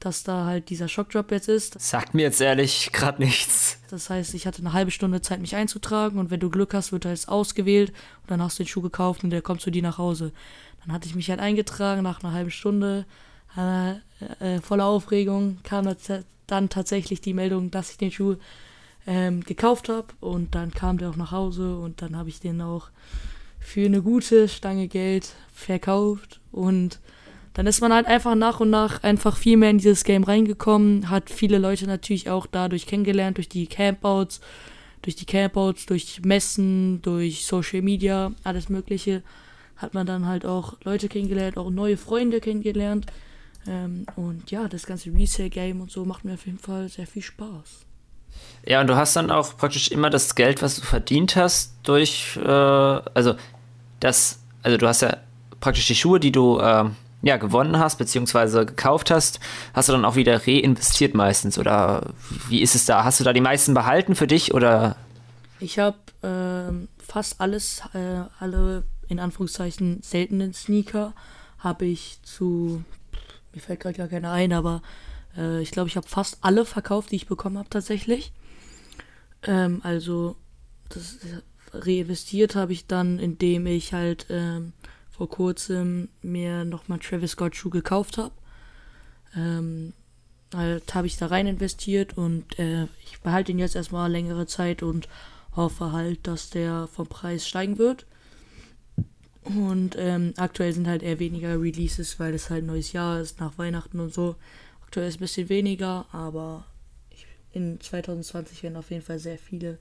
dass 0.00 0.22
da 0.22 0.44
halt 0.44 0.70
dieser 0.70 0.88
Shockdrop 0.88 1.30
jetzt 1.32 1.48
ist. 1.48 1.80
Sagt 1.80 2.14
mir 2.14 2.22
jetzt 2.22 2.40
ehrlich 2.40 2.92
gerade 2.92 3.22
nichts. 3.22 3.78
Das 3.90 4.10
heißt, 4.10 4.34
ich 4.34 4.46
hatte 4.46 4.60
eine 4.60 4.72
halbe 4.72 4.90
Stunde 4.90 5.20
Zeit, 5.20 5.40
mich 5.40 5.56
einzutragen 5.56 6.18
und 6.18 6.30
wenn 6.30 6.40
du 6.40 6.50
Glück 6.50 6.74
hast, 6.74 6.92
wird 6.92 7.04
er 7.04 7.10
jetzt 7.10 7.28
ausgewählt 7.28 7.90
und 8.22 8.30
dann 8.30 8.42
hast 8.42 8.58
du 8.58 8.62
den 8.62 8.68
Schuh 8.68 8.82
gekauft 8.82 9.24
und 9.24 9.30
der 9.30 9.42
kommt 9.42 9.60
zu 9.60 9.70
dir 9.70 9.82
nach 9.82 9.98
Hause. 9.98 10.32
Dann 10.84 10.92
hatte 10.92 11.08
ich 11.08 11.14
mich 11.14 11.30
halt 11.30 11.40
eingetragen 11.40 12.02
nach 12.02 12.22
einer 12.22 12.32
halben 12.32 12.50
Stunde, 12.50 13.06
äh, 13.56 13.92
äh, 14.40 14.60
voller 14.62 14.84
Aufregung, 14.84 15.58
kam 15.64 15.92
dann 16.46 16.68
tatsächlich 16.68 17.20
die 17.20 17.34
Meldung, 17.34 17.70
dass 17.70 17.90
ich 17.90 17.98
den 17.98 18.12
Schuh 18.12 18.36
ähm, 19.06 19.42
gekauft 19.42 19.88
habe 19.88 20.08
und 20.20 20.54
dann 20.54 20.70
kam 20.70 20.98
der 20.98 21.10
auch 21.10 21.16
nach 21.16 21.32
Hause 21.32 21.76
und 21.76 22.02
dann 22.02 22.16
habe 22.16 22.28
ich 22.28 22.40
den 22.40 22.60
auch 22.60 22.90
für 23.58 23.86
eine 23.86 24.02
gute 24.02 24.48
Stange 24.48 24.86
Geld 24.86 25.34
verkauft 25.52 26.40
und 26.52 27.00
dann 27.58 27.66
ist 27.66 27.80
man 27.80 27.92
halt 27.92 28.06
einfach 28.06 28.36
nach 28.36 28.60
und 28.60 28.70
nach 28.70 29.02
einfach 29.02 29.36
viel 29.36 29.56
mehr 29.56 29.70
in 29.70 29.78
dieses 29.78 30.04
Game 30.04 30.22
reingekommen, 30.22 31.10
hat 31.10 31.28
viele 31.28 31.58
Leute 31.58 31.88
natürlich 31.88 32.30
auch 32.30 32.46
dadurch 32.46 32.86
kennengelernt, 32.86 33.36
durch 33.36 33.48
die 33.48 33.66
Campouts, 33.66 34.40
durch 35.02 35.16
die 35.16 35.24
Campouts, 35.24 35.86
durch 35.86 36.20
Messen, 36.24 37.02
durch 37.02 37.44
Social 37.44 37.82
Media, 37.82 38.30
alles 38.44 38.68
Mögliche, 38.68 39.24
hat 39.76 39.92
man 39.92 40.06
dann 40.06 40.26
halt 40.26 40.46
auch 40.46 40.76
Leute 40.84 41.08
kennengelernt, 41.08 41.58
auch 41.58 41.68
neue 41.70 41.96
Freunde 41.96 42.38
kennengelernt. 42.38 43.06
Ähm, 43.66 44.06
und 44.14 44.52
ja, 44.52 44.68
das 44.68 44.86
ganze 44.86 45.12
Resale-Game 45.12 45.80
und 45.80 45.90
so 45.90 46.04
macht 46.04 46.24
mir 46.24 46.34
auf 46.34 46.46
jeden 46.46 46.60
Fall 46.60 46.88
sehr 46.88 47.08
viel 47.08 47.22
Spaß. 47.22 47.86
Ja, 48.66 48.80
und 48.82 48.86
du 48.86 48.94
hast 48.94 49.16
dann 49.16 49.32
auch 49.32 49.56
praktisch 49.56 49.90
immer 49.90 50.10
das 50.10 50.36
Geld, 50.36 50.62
was 50.62 50.76
du 50.76 50.82
verdient 50.82 51.34
hast, 51.34 51.74
durch, 51.82 52.36
äh, 52.36 52.48
also 52.48 53.34
das, 53.98 54.38
also 54.62 54.78
du 54.78 54.86
hast 54.86 55.02
ja 55.02 55.16
praktisch 55.58 55.88
die 55.88 55.96
Schuhe, 55.96 56.20
die 56.20 56.30
du 56.30 56.60
äh, 56.60 56.84
ja, 57.22 57.36
gewonnen 57.36 57.78
hast, 57.78 57.96
beziehungsweise 57.96 58.64
gekauft 58.64 59.10
hast, 59.10 59.40
hast 59.74 59.88
du 59.88 59.92
dann 59.92 60.04
auch 60.04 60.16
wieder 60.16 60.46
reinvestiert 60.46 61.14
meistens? 61.14 61.58
Oder 61.58 62.14
wie 62.48 62.62
ist 62.62 62.74
es 62.74 62.84
da? 62.84 63.04
Hast 63.04 63.20
du 63.20 63.24
da 63.24 63.32
die 63.32 63.40
meisten 63.40 63.74
behalten 63.74 64.14
für 64.14 64.26
dich 64.26 64.54
oder? 64.54 64.96
Ich 65.60 65.78
habe 65.78 65.96
äh, 66.22 67.02
fast 67.02 67.40
alles, 67.40 67.82
äh, 67.92 68.22
alle 68.38 68.84
in 69.08 69.18
Anführungszeichen 69.18 70.02
seltenen 70.02 70.52
Sneaker 70.52 71.14
habe 71.58 71.86
ich 71.86 72.20
zu, 72.22 72.84
mir 73.52 73.60
fällt 73.60 73.80
gerade 73.80 73.98
gar 73.98 74.08
keiner 74.08 74.30
ein, 74.30 74.52
aber 74.52 74.82
äh, 75.36 75.60
ich 75.60 75.72
glaube, 75.72 75.88
ich 75.88 75.96
habe 75.96 76.06
fast 76.06 76.38
alle 76.42 76.64
verkauft, 76.64 77.10
die 77.10 77.16
ich 77.16 77.26
bekommen 77.26 77.58
habe 77.58 77.68
tatsächlich. 77.68 78.32
Ähm, 79.42 79.80
also 79.82 80.36
das 80.88 81.16
reinvestiert 81.72 82.54
habe 82.54 82.72
ich 82.72 82.86
dann, 82.86 83.18
indem 83.18 83.66
ich 83.66 83.92
halt 83.92 84.26
ähm, 84.30 84.72
vor 85.18 85.28
kurzem 85.28 86.08
mir 86.22 86.64
nochmal 86.64 87.00
Travis 87.00 87.32
Scott 87.32 87.56
Schuh 87.56 87.70
gekauft 87.70 88.18
habe. 88.18 88.32
Ähm, 89.36 89.92
halt 90.54 90.94
habe 90.94 91.08
ich 91.08 91.16
da 91.16 91.26
rein 91.26 91.48
investiert 91.48 92.16
und 92.16 92.56
äh, 92.60 92.84
ich 93.04 93.20
behalte 93.20 93.50
ihn 93.50 93.58
jetzt 93.58 93.74
erstmal 93.74 94.10
längere 94.10 94.46
Zeit 94.46 94.84
und 94.84 95.08
hoffe 95.56 95.90
halt, 95.90 96.24
dass 96.28 96.50
der 96.50 96.86
vom 96.86 97.08
Preis 97.08 97.48
steigen 97.48 97.78
wird. 97.78 98.06
Und 99.42 99.96
ähm, 99.98 100.34
aktuell 100.36 100.72
sind 100.72 100.86
halt 100.86 101.02
eher 101.02 101.18
weniger 101.18 101.60
Releases, 101.60 102.20
weil 102.20 102.32
es 102.34 102.48
halt 102.48 102.64
neues 102.64 102.92
Jahr 102.92 103.20
ist, 103.20 103.40
nach 103.40 103.58
Weihnachten 103.58 103.98
und 103.98 104.14
so. 104.14 104.36
Aktuell 104.82 105.08
ist 105.08 105.16
ein 105.16 105.20
bisschen 105.20 105.48
weniger, 105.48 106.06
aber 106.12 106.64
in 107.52 107.80
2020 107.80 108.62
werden 108.62 108.76
auf 108.76 108.90
jeden 108.90 109.02
Fall 109.02 109.18
sehr 109.18 109.38
viele 109.38 109.78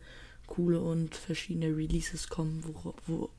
coole 0.48 0.82
und 0.82 1.13
verschiedene 1.13 1.67
Releases 1.67 2.27
kommen, 2.27 2.63
wo, 2.65 2.96
wo, 3.06 3.29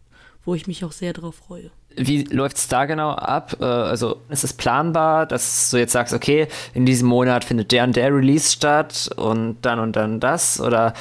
wo 0.44 0.54
ich 0.54 0.66
mich 0.66 0.84
auch 0.84 0.92
sehr 0.92 1.12
drauf 1.12 1.36
freue. 1.36 1.70
Wie 1.94 2.24
läuft 2.24 2.56
es 2.56 2.68
da 2.68 2.86
genau 2.86 3.10
ab? 3.10 3.56
Äh, 3.60 3.64
also 3.64 4.20
ist 4.28 4.44
es 4.44 4.52
planbar, 4.52 5.26
dass 5.26 5.70
du 5.70 5.76
jetzt 5.76 5.92
sagst, 5.92 6.14
okay, 6.14 6.48
in 6.74 6.86
diesem 6.86 7.08
Monat 7.08 7.44
findet 7.44 7.72
der 7.72 7.84
und 7.84 7.96
der 7.96 8.14
Release 8.14 8.52
statt 8.52 9.10
und 9.16 9.58
dann 9.62 9.78
und 9.78 9.96
dann 9.96 10.20
das? 10.20 10.60
Oder 10.60 10.94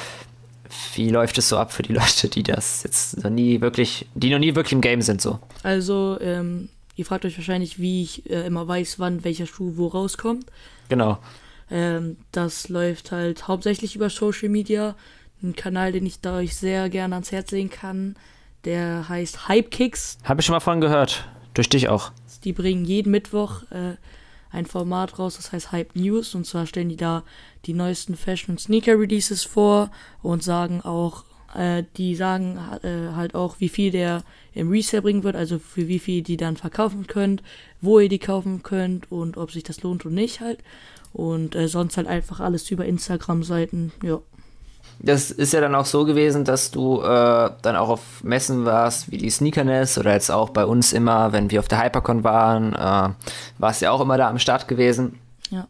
wie 0.94 1.08
läuft 1.08 1.38
es 1.38 1.48
so 1.48 1.56
ab 1.56 1.72
für 1.72 1.82
die 1.82 1.92
Leute, 1.94 2.28
die 2.28 2.42
das 2.42 2.82
jetzt 2.82 3.22
noch 3.22 3.30
nie 3.30 3.60
wirklich, 3.60 4.06
die 4.14 4.30
noch 4.30 4.38
nie 4.38 4.54
wirklich 4.54 4.72
im 4.72 4.80
Game 4.80 5.02
sind 5.02 5.20
so? 5.20 5.38
Also, 5.62 6.18
ähm, 6.20 6.68
ihr 6.96 7.06
fragt 7.06 7.24
euch 7.24 7.36
wahrscheinlich, 7.36 7.78
wie 7.78 8.02
ich 8.02 8.28
äh, 8.28 8.46
immer 8.46 8.66
weiß, 8.66 8.98
wann 8.98 9.24
welcher 9.24 9.46
Schuh 9.46 9.72
wo 9.76 9.86
rauskommt. 9.86 10.46
Genau. 10.88 11.18
Ähm, 11.70 12.16
das 12.32 12.68
läuft 12.68 13.12
halt 13.12 13.46
hauptsächlich 13.46 13.94
über 13.94 14.10
Social 14.10 14.48
Media. 14.48 14.94
Ein 15.42 15.54
Kanal, 15.54 15.92
den 15.92 16.06
ich 16.06 16.20
da 16.20 16.38
euch 16.38 16.56
sehr 16.56 16.88
gerne 16.88 17.14
ans 17.14 17.30
Herz 17.30 17.50
legen 17.52 17.70
kann. 17.70 18.16
Der 18.64 19.08
heißt 19.08 19.48
Hypekicks. 19.48 20.18
Habe 20.24 20.40
ich 20.40 20.46
schon 20.46 20.54
mal 20.54 20.60
von 20.60 20.80
gehört. 20.80 21.28
Durch 21.54 21.68
dich 21.68 21.88
auch. 21.88 22.12
Die 22.44 22.52
bringen 22.52 22.84
jeden 22.84 23.10
Mittwoch 23.10 23.62
äh, 23.70 23.96
ein 24.50 24.66
Format 24.66 25.18
raus, 25.18 25.36
das 25.36 25.52
heißt 25.52 25.72
Hype 25.72 25.94
News. 25.96 26.34
Und 26.34 26.46
zwar 26.46 26.66
stellen 26.66 26.88
die 26.88 26.96
da 26.96 27.24
die 27.66 27.74
neuesten 27.74 28.16
Fashion- 28.16 28.52
und 28.54 28.60
Sneaker-Releases 28.60 29.44
vor 29.44 29.90
und 30.22 30.42
sagen 30.42 30.80
auch, 30.82 31.24
äh, 31.54 31.84
die 31.96 32.14
sagen 32.14 32.58
äh, 32.82 33.14
halt 33.14 33.34
auch, 33.34 33.56
wie 33.58 33.68
viel 33.68 33.90
der 33.90 34.22
im 34.54 34.70
Resale 34.70 35.02
bringen 35.02 35.24
wird, 35.24 35.36
also 35.36 35.58
für 35.58 35.88
wie 35.88 35.98
viel 35.98 36.22
die 36.22 36.36
dann 36.36 36.56
verkaufen 36.56 37.06
könnt, 37.06 37.42
wo 37.80 38.00
ihr 38.00 38.08
die 38.08 38.18
kaufen 38.18 38.62
könnt 38.62 39.10
und 39.10 39.36
ob 39.36 39.50
sich 39.50 39.62
das 39.62 39.82
lohnt 39.82 40.04
oder 40.04 40.14
nicht 40.14 40.40
halt. 40.40 40.60
Und 41.12 41.54
äh, 41.54 41.68
sonst 41.68 41.96
halt 41.96 42.06
einfach 42.06 42.40
alles 42.40 42.70
über 42.70 42.84
Instagram-Seiten, 42.84 43.92
ja. 44.02 44.20
Das 45.00 45.30
ist 45.30 45.52
ja 45.52 45.60
dann 45.60 45.74
auch 45.74 45.86
so 45.86 46.04
gewesen, 46.04 46.44
dass 46.44 46.70
du 46.70 47.00
äh, 47.00 47.50
dann 47.62 47.76
auch 47.76 47.88
auf 47.88 48.00
Messen 48.24 48.64
warst, 48.64 49.10
wie 49.10 49.18
die 49.18 49.30
Sneakerness 49.30 49.96
oder 49.96 50.12
jetzt 50.12 50.30
auch 50.30 50.50
bei 50.50 50.64
uns 50.64 50.92
immer, 50.92 51.32
wenn 51.32 51.50
wir 51.50 51.60
auf 51.60 51.68
der 51.68 51.82
Hypercon 51.82 52.24
waren, 52.24 52.74
äh, 52.74 53.10
warst 53.58 53.82
ja 53.82 53.92
auch 53.92 54.00
immer 54.00 54.18
da 54.18 54.28
am 54.28 54.38
Start 54.38 54.66
gewesen. 54.66 55.18
Ja. 55.50 55.68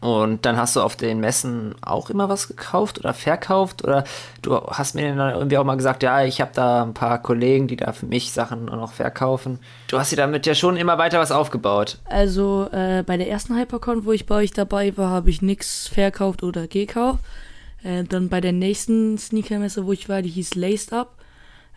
Und 0.00 0.46
dann 0.46 0.56
hast 0.56 0.74
du 0.74 0.80
auf 0.80 0.96
den 0.96 1.20
Messen 1.20 1.76
auch 1.80 2.10
immer 2.10 2.28
was 2.28 2.48
gekauft 2.48 2.98
oder 2.98 3.14
verkauft 3.14 3.84
oder 3.84 4.02
du 4.42 4.56
hast 4.56 4.96
mir 4.96 5.14
dann 5.14 5.34
irgendwie 5.34 5.58
auch 5.58 5.64
mal 5.64 5.76
gesagt, 5.76 6.02
ja, 6.02 6.24
ich 6.24 6.40
habe 6.40 6.50
da 6.54 6.82
ein 6.82 6.94
paar 6.94 7.22
Kollegen, 7.22 7.68
die 7.68 7.76
da 7.76 7.92
für 7.92 8.06
mich 8.06 8.32
Sachen 8.32 8.64
noch 8.64 8.92
verkaufen. 8.94 9.60
Du 9.86 9.98
hast 10.00 10.10
dir 10.10 10.16
damit 10.16 10.44
ja 10.44 10.56
schon 10.56 10.76
immer 10.76 10.98
weiter 10.98 11.20
was 11.20 11.30
aufgebaut. 11.30 11.98
Also 12.06 12.68
äh, 12.72 13.04
bei 13.06 13.16
der 13.16 13.28
ersten 13.28 13.56
Hypercon, 13.56 14.04
wo 14.04 14.12
ich 14.12 14.26
bei 14.26 14.36
euch 14.36 14.50
dabei 14.50 14.96
war, 14.96 15.10
habe 15.10 15.30
ich 15.30 15.40
nichts 15.40 15.86
verkauft 15.86 16.42
oder 16.42 16.66
gekauft. 16.66 17.20
Äh, 17.82 18.04
dann 18.04 18.28
bei 18.28 18.40
der 18.40 18.52
nächsten 18.52 19.18
Sneakermesse, 19.18 19.86
wo 19.86 19.92
ich 19.92 20.08
war, 20.08 20.22
die 20.22 20.30
hieß 20.30 20.54
Laced 20.54 20.92
Up. 20.92 21.18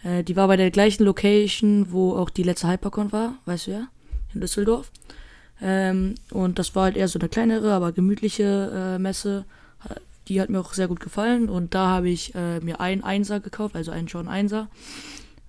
Äh, 0.03 0.23
die 0.23 0.35
war 0.35 0.47
bei 0.47 0.57
der 0.57 0.71
gleichen 0.71 1.03
Location, 1.03 1.91
wo 1.91 2.15
auch 2.15 2.29
die 2.29 2.43
letzte 2.43 2.67
Hypercon 2.67 3.11
war, 3.11 3.35
weißt 3.45 3.67
du 3.67 3.71
ja, 3.71 3.87
in 4.33 4.41
Düsseldorf. 4.41 4.91
Ähm, 5.61 6.15
und 6.31 6.59
das 6.59 6.75
war 6.75 6.83
halt 6.83 6.97
eher 6.97 7.07
so 7.07 7.19
eine 7.19 7.29
kleinere, 7.29 7.73
aber 7.73 7.91
gemütliche 7.91 8.95
äh, 8.95 8.99
Messe. 8.99 9.45
Die 10.27 10.41
hat 10.41 10.49
mir 10.49 10.59
auch 10.59 10.73
sehr 10.73 10.87
gut 10.87 10.99
gefallen. 10.99 11.49
Und 11.49 11.75
da 11.75 11.87
habe 11.87 12.09
ich 12.09 12.33
äh, 12.35 12.59
mir 12.59 12.79
einen 12.79 13.03
Einser 13.03 13.39
gekauft, 13.39 13.75
also 13.75 13.91
einen 13.91 14.07
John 14.07 14.27
Einser. 14.27 14.67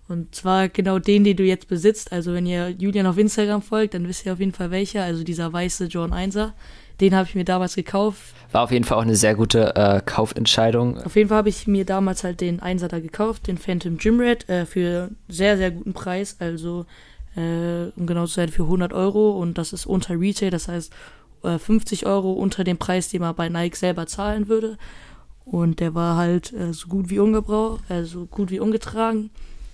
Und 0.09 0.35
zwar 0.35 0.69
genau 0.69 0.99
den, 0.99 1.25
den 1.25 1.37
du 1.37 1.43
jetzt 1.43 1.69
besitzt. 1.69 2.13
Also 2.13 2.33
wenn 2.33 2.47
ihr 2.47 2.71
Julian 2.71 3.07
auf 3.07 3.19
Instagram 3.19 3.63
folgt, 3.63 3.95
dann 3.95 4.07
wisst 4.07 4.25
ihr 4.25 4.33
auf 4.33 4.39
jeden 4.39 4.53
Fall 4.53 4.71
welcher. 4.71 5.03
Also 5.03 5.25
dieser 5.25 5.53
weiße 5.53 5.87
John 5.87 6.13
Einser. 6.13 6.55
Den 7.01 7.15
habe 7.15 7.29
ich 7.29 7.35
mir 7.35 7.45
damals 7.45 7.75
gekauft. 7.75 8.35
War 8.53 8.63
auf 8.63 8.71
jeden 8.71 8.85
Fall 8.85 8.99
auch 8.99 9.03
eine 9.03 9.17
sehr 9.17 9.35
gute 9.35 9.75
äh, 9.77 10.01
Kaufentscheidung. 10.01 10.99
Auf 11.03 11.17
jeden 11.17 11.29
Fall 11.29 11.39
habe 11.39 11.49
ich 11.49 11.67
mir 11.67 11.85
damals 11.85 12.25
halt 12.25 12.41
den 12.41 12.61
Einser 12.61 12.89
da 12.89 13.01
gekauft, 13.01 13.49
den 13.49 13.59
Phantom 13.59 13.99
Gym 13.99 14.21
Red, 14.21 14.49
äh, 14.49 14.65
für 14.65 15.11
sehr, 15.29 15.57
sehr 15.57 15.73
guten 15.73 15.93
Preis. 15.93 16.37
Also, 16.39 16.87
äh, 17.37 17.91
um 17.97 18.07
genau 18.07 18.27
zu 18.27 18.35
sein, 18.35 18.49
für 18.49 18.63
100 18.63 18.93
Euro. 18.95 19.33
Und 19.33 19.59
das 19.59 19.73
ist 19.73 19.85
unter 19.85 20.19
Retail, 20.19 20.51
das 20.51 20.69
heißt 20.69 20.93
50 21.43 22.03
äh, 22.03 22.07
Euro 22.07 22.33
unter 22.33 22.65
dem 22.65 22.79
Preis, 22.79 23.09
den 23.09 23.21
man 23.21 23.35
bei 23.35 23.49
Nike 23.49 23.77
selber 23.77 24.07
zahlen 24.07 24.49
würde. 24.49 24.79
Und 25.45 25.81
der 25.81 25.95
war 25.95 26.17
halt 26.17 26.53
äh, 26.53 26.73
so 26.73 26.89
gut 26.89 27.11
wie 27.11 27.19
ungebraucht, 27.19 27.89
äh, 27.91 28.05
so 28.05 28.27
gut 28.27 28.51
wie 28.51 28.61
ungetragen. 28.61 29.31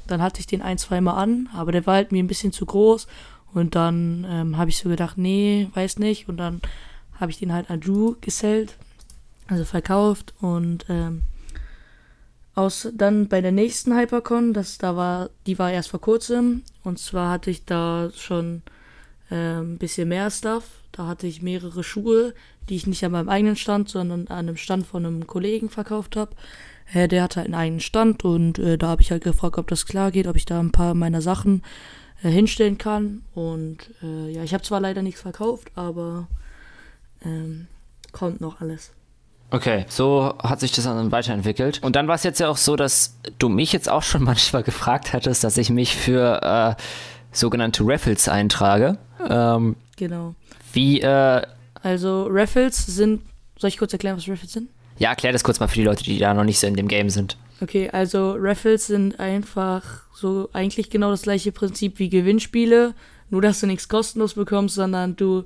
Dann 0.07 0.23
hatte 0.23 0.41
ich 0.41 0.47
den 0.47 0.63
ein, 0.63 0.79
zweimal 0.79 1.23
an, 1.23 1.49
aber 1.55 1.73
der 1.73 1.87
war 1.87 1.95
halt 1.95 2.13
mir 2.13 2.23
ein 2.23 2.29
bisschen 2.29 2.53
zu 2.53 2.67
groß. 2.67 3.07
Und 3.55 3.75
dann 3.75 4.27
ähm, 4.29 4.57
habe 4.57 4.71
ich 4.71 4.79
so 4.79 4.89
gedacht, 4.89 5.19
nee, 5.19 5.69
weiß 5.75 5.99
nicht. 5.99 6.29
Und 6.29 6.39
dann 6.39 6.61
habe 7.21 7.31
ich 7.31 7.39
den 7.39 7.53
halt 7.53 7.71
an 7.71 7.81
Drew 7.81 8.17
gesellt, 8.21 8.77
also 9.47 9.65
verkauft 9.65 10.35
und 10.41 10.87
ähm, 10.89 11.23
aus 12.55 12.89
dann 12.95 13.29
bei 13.29 13.41
der 13.41 13.53
nächsten 13.53 13.97
Hypercon, 13.97 14.53
das 14.53 14.79
da 14.79 14.97
war, 14.97 15.31
die 15.47 15.59
war 15.59 15.71
erst 15.71 15.91
vor 15.91 16.01
kurzem 16.01 16.63
und 16.83 16.99
zwar 16.99 17.31
hatte 17.31 17.51
ich 17.51 17.65
da 17.65 18.11
schon 18.15 18.63
äh, 19.31 19.61
ein 19.61 19.79
bisschen 19.79 20.09
mehr 20.09 20.31
Stuff. 20.31 20.65
Da 20.91 21.07
hatte 21.07 21.27
ich 21.27 21.41
mehrere 21.41 21.83
Schuhe, 21.83 22.35
die 22.69 22.77
ich 22.77 22.87
nicht 22.87 23.05
an 23.05 23.13
meinem 23.13 23.31
eigenen 23.31 23.57
Stand, 23.57 23.89
sondern 23.89 24.27
an 24.29 24.49
einem 24.49 24.57
Stand 24.57 24.87
von 24.87 25.07
einem 25.07 25.27
Kollegen 25.27 25.71
verkauft 25.71 26.17
habe. 26.17 26.33
Äh, 26.93 27.09
der 27.09 27.23
hatte 27.23 27.37
halt 27.37 27.47
einen 27.47 27.55
eigenen 27.55 27.81
Stand 27.81 28.25
und 28.25 28.59
äh, 28.59 28.79
da 28.79 28.89
habe 28.89 29.03
ich 29.03 29.11
halt 29.11 29.25
gefragt, 29.25 29.59
ob 29.59 29.69
das 29.69 29.87
klar 29.87 30.11
geht, 30.11 30.27
ob 30.27 30.37
ich 30.37 30.45
da 30.45 30.61
ein 30.61 30.73
paar 30.73 30.95
meiner 30.95 31.23
Sachen 31.23 31.63
äh, 32.23 32.31
hinstellen 32.31 32.79
kann. 32.79 33.23
Und 33.35 33.79
äh, 34.03 34.31
ja, 34.31 34.43
ich 34.43 34.55
habe 34.55 34.63
zwar 34.65 34.81
leider 34.81 35.03
nichts 35.03 35.21
verkauft, 35.21 35.71
aber 35.75 36.29
ähm, 37.25 37.67
kommt 38.13 38.41
noch 38.41 38.61
alles. 38.61 38.93
Okay, 39.51 39.85
so 39.89 40.35
hat 40.43 40.61
sich 40.61 40.73
das 40.73 40.85
dann 40.85 41.13
weiterentwickelt. 41.13 41.83
Und 41.83 41.95
dann 41.95 42.09
war 42.09 42.15
es 42.15 42.23
jetzt 42.23 42.41
ja 42.41 42.49
auch 42.49 42.57
so, 42.57 42.75
dass 42.75 43.19
du 43.39 43.51
mich 43.51 43.73
jetzt 43.73 43.89
auch 43.89 44.03
schon 44.03 44.23
manchmal 44.25 44.63
gefragt 44.63 45.13
hattest, 45.13 45.45
dass 45.45 45.57
ich 45.59 45.69
mich 45.71 45.95
für 45.97 46.41
äh, 46.79 46.83
sogenannte 47.33 47.83
Raffles 47.87 48.29
eintrage. 48.29 48.99
Ähm, 49.29 49.77
genau. 49.97 50.35
Wie, 50.73 51.01
äh, 51.03 51.43
Also 51.83 52.27
Raffles 52.31 52.87
sind, 52.87 53.23
soll 53.59 53.69
ich 53.69 53.79
kurz 53.79 53.93
erklären, 53.93 54.17
was 54.17 54.29
Raffles 54.29 54.53
sind? 54.53 54.69
Ja, 54.99 55.11
erklär 55.11 55.33
das 55.33 55.45
kurz 55.45 55.61
mal 55.61 55.69
für 55.69 55.77
die 55.77 55.85
Leute, 55.85 56.05
die 56.05 56.19
da 56.19 56.35
noch 56.35 56.45
nicht 56.45 56.59
so 56.59 56.67
in 56.67 56.77
dem 56.77 56.89
Game 56.89 57.11
sind. 57.11 57.37
Okay, 57.61 57.91
also 57.91 58.37
Raffles 58.39 58.89
sind 58.89 59.21
einfach 59.21 60.03
so 60.15 60.49
eigentlich 60.53 60.91
genau 60.91 61.11
das 61.11 61.23
gleiche 61.23 61.53
Prinzip 61.53 61.99
wie 61.99 62.09
Gewinnspiele, 62.09 62.95
nur 63.31 63.43
dass 63.43 63.61
du 63.61 63.67
nichts 63.67 63.89
kostenlos 63.89 64.35
bekommst, 64.35 64.75
sondern 64.75 65.17
du 65.17 65.45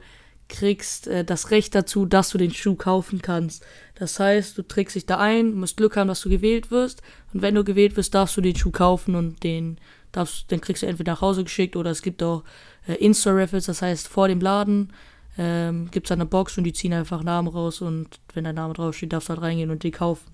kriegst 0.48 1.08
äh, 1.08 1.24
das 1.24 1.50
Recht 1.50 1.74
dazu, 1.74 2.06
dass 2.06 2.30
du 2.30 2.38
den 2.38 2.52
Schuh 2.52 2.74
kaufen 2.74 3.20
kannst. 3.20 3.64
Das 3.96 4.18
heißt, 4.18 4.56
du 4.56 4.62
trägst 4.62 4.96
dich 4.96 5.06
da 5.06 5.18
ein, 5.18 5.54
musst 5.54 5.76
Glück 5.76 5.96
haben, 5.96 6.08
dass 6.08 6.20
du 6.20 6.30
gewählt 6.30 6.70
wirst. 6.70 7.02
Und 7.32 7.42
wenn 7.42 7.54
du 7.54 7.64
gewählt 7.64 7.96
wirst, 7.96 8.14
darfst 8.14 8.36
du 8.36 8.40
den 8.40 8.56
Schuh 8.56 8.70
kaufen 8.70 9.14
und 9.14 9.42
den 9.42 9.78
darfst, 10.12 10.50
den 10.50 10.60
kriegst 10.60 10.82
du 10.82 10.86
entweder 10.86 11.12
nach 11.12 11.20
Hause 11.20 11.44
geschickt 11.44 11.76
oder 11.76 11.90
es 11.90 12.02
gibt 12.02 12.22
auch 12.22 12.44
äh, 12.86 12.94
In-Store-Raffles, 12.94 13.66
das 13.66 13.82
heißt 13.82 14.08
vor 14.08 14.28
dem 14.28 14.40
Laden 14.40 14.92
ähm, 15.38 15.90
gibt 15.90 16.06
es 16.06 16.12
eine 16.12 16.26
Box 16.26 16.56
und 16.58 16.64
die 16.64 16.72
ziehen 16.72 16.92
einfach 16.92 17.22
Namen 17.22 17.48
raus 17.48 17.80
und 17.80 18.08
wenn 18.34 18.44
dein 18.44 18.54
Name 18.54 18.74
draufsteht, 18.74 19.12
darfst 19.12 19.28
du 19.28 19.34
halt 19.34 19.42
reingehen 19.42 19.70
und 19.70 19.82
die 19.82 19.90
kaufen. 19.90 20.26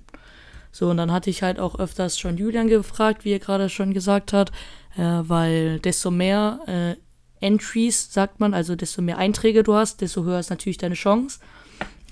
So, 0.70 0.88
und 0.88 0.96
dann 0.96 1.12
hatte 1.12 1.28
ich 1.28 1.42
halt 1.42 1.60
auch 1.60 1.78
öfters 1.78 2.18
schon 2.18 2.38
Julian 2.38 2.68
gefragt, 2.68 3.24
wie 3.24 3.32
er 3.32 3.38
gerade 3.38 3.68
schon 3.68 3.92
gesagt 3.92 4.32
hat, 4.32 4.50
äh, 4.96 5.02
weil 5.02 5.78
desto 5.80 6.10
mehr 6.10 6.60
äh, 6.66 6.96
Entries, 7.44 8.12
sagt 8.12 8.40
man, 8.40 8.54
also 8.54 8.76
desto 8.76 9.02
mehr 9.02 9.18
Einträge 9.18 9.62
du 9.64 9.74
hast, 9.74 10.00
desto 10.00 10.24
höher 10.24 10.38
ist 10.38 10.50
natürlich 10.50 10.78
deine 10.78 10.94
Chance. 10.94 11.40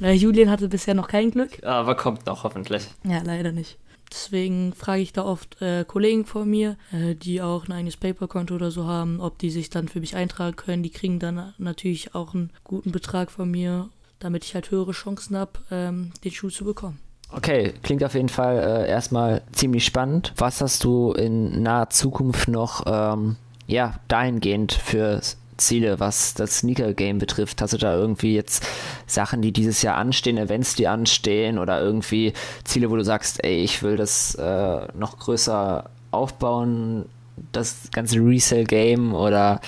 Äh, 0.02 0.12
Julian 0.12 0.50
hatte 0.50 0.68
bisher 0.68 0.94
noch 0.94 1.09
kein 1.09 1.30
Glück. 1.30 1.64
Aber 1.64 1.94
kommt 1.94 2.26
noch, 2.26 2.44
hoffentlich. 2.44 2.87
Ja, 3.04 3.23
leider 3.23 3.52
nicht. 3.52 3.78
Deswegen 4.12 4.73
frage 4.73 5.02
ich 5.02 5.12
da 5.12 5.25
oft 5.25 5.61
äh, 5.62 5.85
Kollegen 5.85 6.25
von 6.25 6.49
mir, 6.49 6.76
äh, 6.93 7.14
die 7.14 7.40
auch 7.40 7.69
ein 7.69 7.73
eigenes 7.73 7.97
Paper-Konto 7.97 8.55
oder 8.55 8.71
so 8.71 8.87
haben, 8.87 9.21
ob 9.21 9.38
die 9.38 9.50
sich 9.50 9.71
dann 9.71 9.88
für 9.88 10.00
mich 10.00 10.17
eintragen 10.17 10.57
können. 10.57 10.83
Die 10.83 10.90
kriegen 10.90 11.19
dann 11.19 11.55
natürlich 11.59 12.14
auch 12.14 12.35
einen 12.35 12.50
guten 12.64 12.90
Betrag 12.93 13.31
von 13.31 13.50
mir, 13.50 13.88
damit 14.19 14.45
ich 14.45 14.55
halt 14.55 14.71
höhere 14.71 14.93
Chancen 14.93 15.37
habe, 15.37 15.52
ähm, 15.71 16.12
den 16.25 16.33
Schuh 16.33 16.50
zu 16.50 16.64
bekommen. 16.64 16.99
Okay, 17.33 17.73
klingt 17.83 18.02
auf 18.02 18.14
jeden 18.14 18.29
Fall 18.29 18.59
äh, 18.59 18.88
erstmal 18.88 19.43
ziemlich 19.52 19.85
spannend. 19.85 20.33
Was 20.37 20.61
hast 20.61 20.83
du 20.83 21.12
in 21.12 21.62
naher 21.62 21.90
Zukunft 21.90 22.49
noch 22.49 22.83
ähm, 22.87 23.37
ja, 23.69 23.95
dahingehend 24.09 24.73
für 24.73 25.21
Ziele, 25.61 26.00
was 26.00 26.35
das 26.35 26.59
Sneaker-Game 26.59 27.19
betrifft? 27.19 27.62
Hast 27.62 27.73
du 27.73 27.79
da 27.79 27.95
irgendwie 27.95 28.35
jetzt 28.35 28.67
Sachen, 29.07 29.43
die 29.43 29.52
dieses 29.52 29.83
Jahr 29.83 29.97
anstehen, 29.97 30.38
Events, 30.38 30.75
die 30.75 30.88
anstehen 30.88 31.59
oder 31.59 31.81
irgendwie 31.81 32.33
Ziele, 32.64 32.90
wo 32.90 32.97
du 32.97 33.05
sagst, 33.05 33.45
ey, 33.45 33.62
ich 33.62 33.83
will 33.83 33.97
das 33.97 34.35
äh, 34.35 34.88
noch 34.95 35.19
größer 35.19 35.88
aufbauen, 36.11 37.07
das 37.52 37.90
ganze 37.93 38.19
Resale-Game 38.19 39.14
oder 39.14 39.61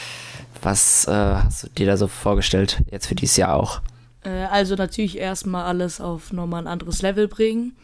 was 0.63 1.07
äh, 1.07 1.11
hast 1.13 1.65
du 1.65 1.69
dir 1.71 1.87
da 1.87 1.97
so 1.97 2.07
vorgestellt, 2.07 2.83
jetzt 2.91 3.07
für 3.07 3.15
dieses 3.15 3.37
Jahr 3.37 3.55
auch? 3.55 3.81
Äh, 4.25 4.45
also 4.45 4.75
natürlich 4.75 5.19
erstmal 5.19 5.65
alles 5.65 6.01
auf 6.01 6.33
nochmal 6.33 6.63
ein 6.63 6.69
anderes 6.69 7.03
Level 7.03 7.29
bringen. 7.29 7.77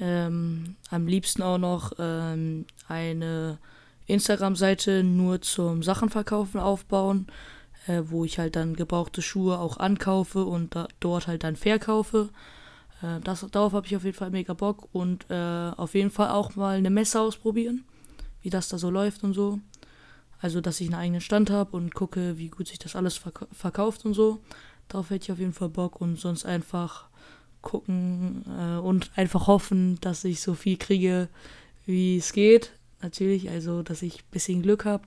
Ähm, 0.00 0.76
am 0.90 1.06
liebsten 1.06 1.42
auch 1.42 1.58
noch 1.58 1.92
ähm, 1.98 2.64
eine 2.88 3.58
Instagram-Seite 4.10 5.02
nur 5.02 5.40
zum 5.42 5.82
Sachenverkaufen 5.82 6.60
aufbauen, 6.60 7.26
äh, 7.86 8.02
wo 8.04 8.24
ich 8.24 8.38
halt 8.38 8.56
dann 8.56 8.74
gebrauchte 8.74 9.22
Schuhe 9.22 9.58
auch 9.58 9.78
ankaufe 9.78 10.44
und 10.44 10.74
da, 10.74 10.88
dort 11.00 11.26
halt 11.26 11.44
dann 11.44 11.56
verkaufe. 11.56 12.30
Äh, 13.02 13.20
das, 13.20 13.46
darauf 13.50 13.72
habe 13.72 13.86
ich 13.86 13.96
auf 13.96 14.04
jeden 14.04 14.16
Fall 14.16 14.30
mega 14.30 14.54
Bock 14.54 14.88
und 14.92 15.26
äh, 15.30 15.70
auf 15.76 15.94
jeden 15.94 16.10
Fall 16.10 16.30
auch 16.30 16.56
mal 16.56 16.76
eine 16.76 16.90
Messe 16.90 17.20
ausprobieren, 17.20 17.84
wie 18.42 18.50
das 18.50 18.68
da 18.68 18.78
so 18.78 18.90
läuft 18.90 19.24
und 19.24 19.32
so. 19.32 19.58
Also, 20.42 20.60
dass 20.60 20.80
ich 20.80 20.88
einen 20.88 21.00
eigenen 21.00 21.20
Stand 21.20 21.50
habe 21.50 21.76
und 21.76 21.94
gucke, 21.94 22.38
wie 22.38 22.48
gut 22.48 22.68
sich 22.68 22.78
das 22.78 22.96
alles 22.96 23.18
verk 23.18 23.46
verkauft 23.52 24.04
und 24.06 24.14
so. 24.14 24.40
Darauf 24.88 25.10
hätte 25.10 25.24
ich 25.24 25.32
auf 25.32 25.38
jeden 25.38 25.52
Fall 25.52 25.68
Bock 25.68 26.00
und 26.00 26.18
sonst 26.18 26.46
einfach 26.46 27.08
gucken 27.60 28.44
äh, 28.48 28.78
und 28.78 29.10
einfach 29.16 29.46
hoffen, 29.46 29.98
dass 30.00 30.24
ich 30.24 30.40
so 30.40 30.54
viel 30.54 30.78
kriege, 30.78 31.28
wie 31.84 32.16
es 32.16 32.32
geht. 32.32 32.72
Natürlich, 33.02 33.50
also, 33.50 33.82
dass 33.82 34.02
ich 34.02 34.16
ein 34.18 34.30
bisschen 34.30 34.62
Glück 34.62 34.84
habe 34.84 35.04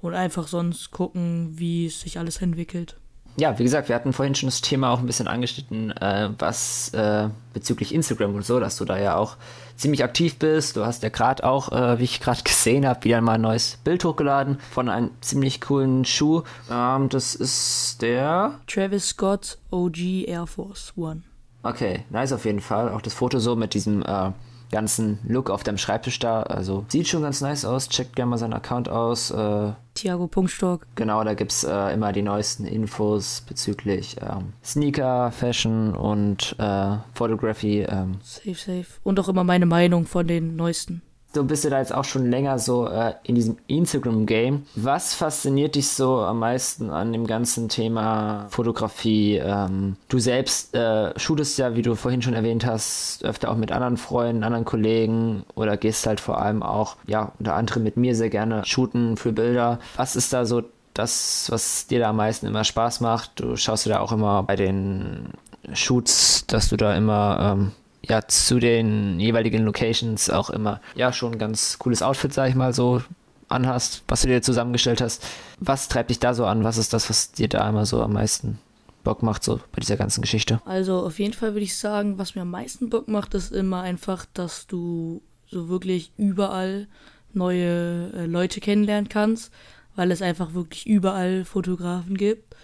und 0.00 0.14
einfach 0.14 0.48
sonst 0.48 0.90
gucken, 0.90 1.58
wie 1.58 1.86
es 1.86 2.00
sich 2.00 2.18
alles 2.18 2.40
entwickelt 2.40 2.96
ja, 3.36 3.58
wie 3.58 3.62
gesagt, 3.62 3.88
wir 3.88 3.96
hatten 3.96 4.12
vorhin 4.12 4.34
schon 4.34 4.48
das 4.48 4.60
Thema 4.60 4.90
auch 4.90 4.98
ein 4.98 5.06
bisschen 5.06 5.28
angeschnitten, 5.28 5.90
äh, 5.96 6.30
was 6.38 6.92
äh, 6.94 7.28
bezüglich 7.52 7.94
Instagram 7.94 8.34
und 8.34 8.44
so, 8.44 8.60
dass 8.60 8.76
du 8.76 8.84
da 8.84 8.98
ja 8.98 9.16
auch 9.16 9.36
ziemlich 9.76 10.04
aktiv 10.04 10.38
bist. 10.38 10.76
Du 10.76 10.84
hast 10.84 11.02
ja 11.02 11.08
gerade 11.08 11.44
auch, 11.44 11.72
äh, 11.72 11.98
wie 11.98 12.04
ich 12.04 12.20
gerade 12.20 12.42
gesehen 12.44 12.86
habe, 12.86 13.04
wieder 13.04 13.20
mal 13.20 13.34
ein 13.34 13.40
neues 13.40 13.78
Bild 13.82 14.04
hochgeladen 14.04 14.58
von 14.70 14.88
einem 14.88 15.10
ziemlich 15.20 15.60
coolen 15.60 16.04
Schuh. 16.04 16.42
Ähm, 16.70 17.08
das 17.08 17.34
ist 17.34 18.02
der 18.02 18.58
Travis 18.66 19.08
Scott 19.08 19.58
OG 19.70 20.26
Air 20.26 20.46
Force 20.46 20.92
One. 20.96 21.22
Okay, 21.62 22.04
nice 22.10 22.32
auf 22.32 22.44
jeden 22.44 22.60
Fall. 22.60 22.90
Auch 22.90 23.02
das 23.02 23.14
Foto 23.14 23.38
so 23.38 23.54
mit 23.54 23.74
diesem 23.74 24.02
äh, 24.02 24.32
ganzen 24.70 25.18
Look 25.26 25.50
auf 25.50 25.62
deinem 25.62 25.78
Schreibtisch 25.78 26.18
da. 26.18 26.42
Also 26.42 26.84
sieht 26.88 27.08
schon 27.08 27.22
ganz 27.22 27.40
nice 27.40 27.64
aus. 27.64 27.88
Checkt 27.88 28.16
gerne 28.16 28.30
mal 28.30 28.38
seinen 28.38 28.54
Account 28.54 28.88
aus. 28.88 29.30
Äh, 29.30 29.72
Thiago 29.94 30.26
Punktstock. 30.26 30.86
Genau, 30.94 31.22
da 31.24 31.34
gibt 31.34 31.52
es 31.52 31.64
äh, 31.64 31.92
immer 31.92 32.12
die 32.12 32.22
neuesten 32.22 32.64
Infos 32.64 33.42
bezüglich 33.46 34.16
ähm, 34.20 34.52
Sneaker, 34.64 35.32
Fashion 35.32 35.94
und 35.94 36.54
äh, 36.58 36.96
Photography. 37.14 37.82
Ähm. 37.82 38.18
Safe, 38.22 38.54
safe. 38.54 38.86
Und 39.02 39.18
auch 39.20 39.28
immer 39.28 39.44
meine 39.44 39.66
Meinung 39.66 40.06
von 40.06 40.26
den 40.26 40.56
neuesten. 40.56 41.02
Du 41.32 41.44
bist 41.44 41.62
ja 41.62 41.70
da 41.70 41.78
jetzt 41.78 41.94
auch 41.94 42.04
schon 42.04 42.28
länger 42.28 42.58
so 42.58 42.88
äh, 42.88 43.14
in 43.22 43.36
diesem 43.36 43.56
Instagram-Game. 43.68 44.66
Was 44.74 45.14
fasziniert 45.14 45.76
dich 45.76 45.88
so 45.88 46.18
am 46.18 46.40
meisten 46.40 46.90
an 46.90 47.12
dem 47.12 47.24
ganzen 47.24 47.68
Thema 47.68 48.46
Fotografie? 48.50 49.36
Ähm, 49.36 49.96
du 50.08 50.18
selbst 50.18 50.74
äh, 50.74 51.16
shootest 51.16 51.56
ja, 51.58 51.76
wie 51.76 51.82
du 51.82 51.94
vorhin 51.94 52.20
schon 52.20 52.34
erwähnt 52.34 52.66
hast, 52.66 53.24
öfter 53.24 53.50
auch 53.52 53.56
mit 53.56 53.70
anderen 53.70 53.96
Freunden, 53.96 54.42
anderen 54.42 54.64
Kollegen 54.64 55.44
oder 55.54 55.76
gehst 55.76 56.06
halt 56.08 56.18
vor 56.18 56.42
allem 56.42 56.64
auch, 56.64 56.96
ja, 57.06 57.30
unter 57.38 57.54
anderem 57.54 57.84
mit 57.84 57.96
mir 57.96 58.16
sehr 58.16 58.30
gerne 58.30 58.64
shooten 58.64 59.16
für 59.16 59.32
Bilder. 59.32 59.78
Was 59.96 60.16
ist 60.16 60.32
da 60.32 60.44
so 60.44 60.62
das, 60.94 61.46
was 61.50 61.86
dir 61.86 62.00
da 62.00 62.10
am 62.10 62.16
meisten 62.16 62.46
immer 62.46 62.64
Spaß 62.64 63.00
macht? 63.00 63.38
Du 63.38 63.54
schaust 63.54 63.86
dir 63.86 63.90
da 63.90 64.00
auch 64.00 64.10
immer 64.10 64.42
bei 64.42 64.56
den 64.56 65.28
Shoots, 65.74 66.46
dass 66.48 66.68
du 66.70 66.76
da 66.76 66.96
immer 66.96 67.54
ähm, 67.54 67.72
ja 68.10 68.26
zu 68.26 68.58
den 68.58 69.18
jeweiligen 69.20 69.64
Locations 69.64 70.28
auch 70.30 70.50
immer 70.50 70.80
ja 70.94 71.12
schon 71.12 71.32
ein 71.32 71.38
ganz 71.38 71.78
cooles 71.78 72.02
Outfit, 72.02 72.34
sag 72.34 72.48
ich 72.50 72.54
mal 72.54 72.74
so, 72.74 73.02
anhast, 73.48 74.02
was 74.08 74.22
du 74.22 74.28
dir 74.28 74.42
zusammengestellt 74.42 75.00
hast. 75.00 75.24
Was 75.58 75.88
treibt 75.88 76.10
dich 76.10 76.18
da 76.18 76.34
so 76.34 76.44
an? 76.44 76.64
Was 76.64 76.78
ist 76.78 76.92
das, 76.92 77.10
was 77.10 77.32
dir 77.32 77.48
da 77.48 77.68
immer 77.68 77.86
so 77.86 78.02
am 78.02 78.12
meisten 78.12 78.58
Bock 79.02 79.22
macht, 79.22 79.44
so 79.44 79.56
bei 79.72 79.80
dieser 79.80 79.96
ganzen 79.96 80.22
Geschichte? 80.22 80.60
Also 80.64 81.04
auf 81.04 81.18
jeden 81.18 81.34
Fall 81.34 81.54
würde 81.54 81.64
ich 81.64 81.76
sagen, 81.76 82.18
was 82.18 82.34
mir 82.34 82.42
am 82.42 82.50
meisten 82.50 82.90
Bock 82.90 83.08
macht, 83.08 83.34
ist 83.34 83.52
immer 83.52 83.80
einfach, 83.80 84.26
dass 84.34 84.66
du 84.66 85.22
so 85.48 85.68
wirklich 85.68 86.12
überall 86.16 86.86
neue 87.32 88.12
äh, 88.12 88.26
Leute 88.26 88.60
kennenlernen 88.60 89.08
kannst, 89.08 89.52
weil 89.96 90.10
es 90.10 90.22
einfach 90.22 90.54
wirklich 90.54 90.86
überall 90.86 91.44
Fotografen 91.44 92.16
gibt. 92.16 92.54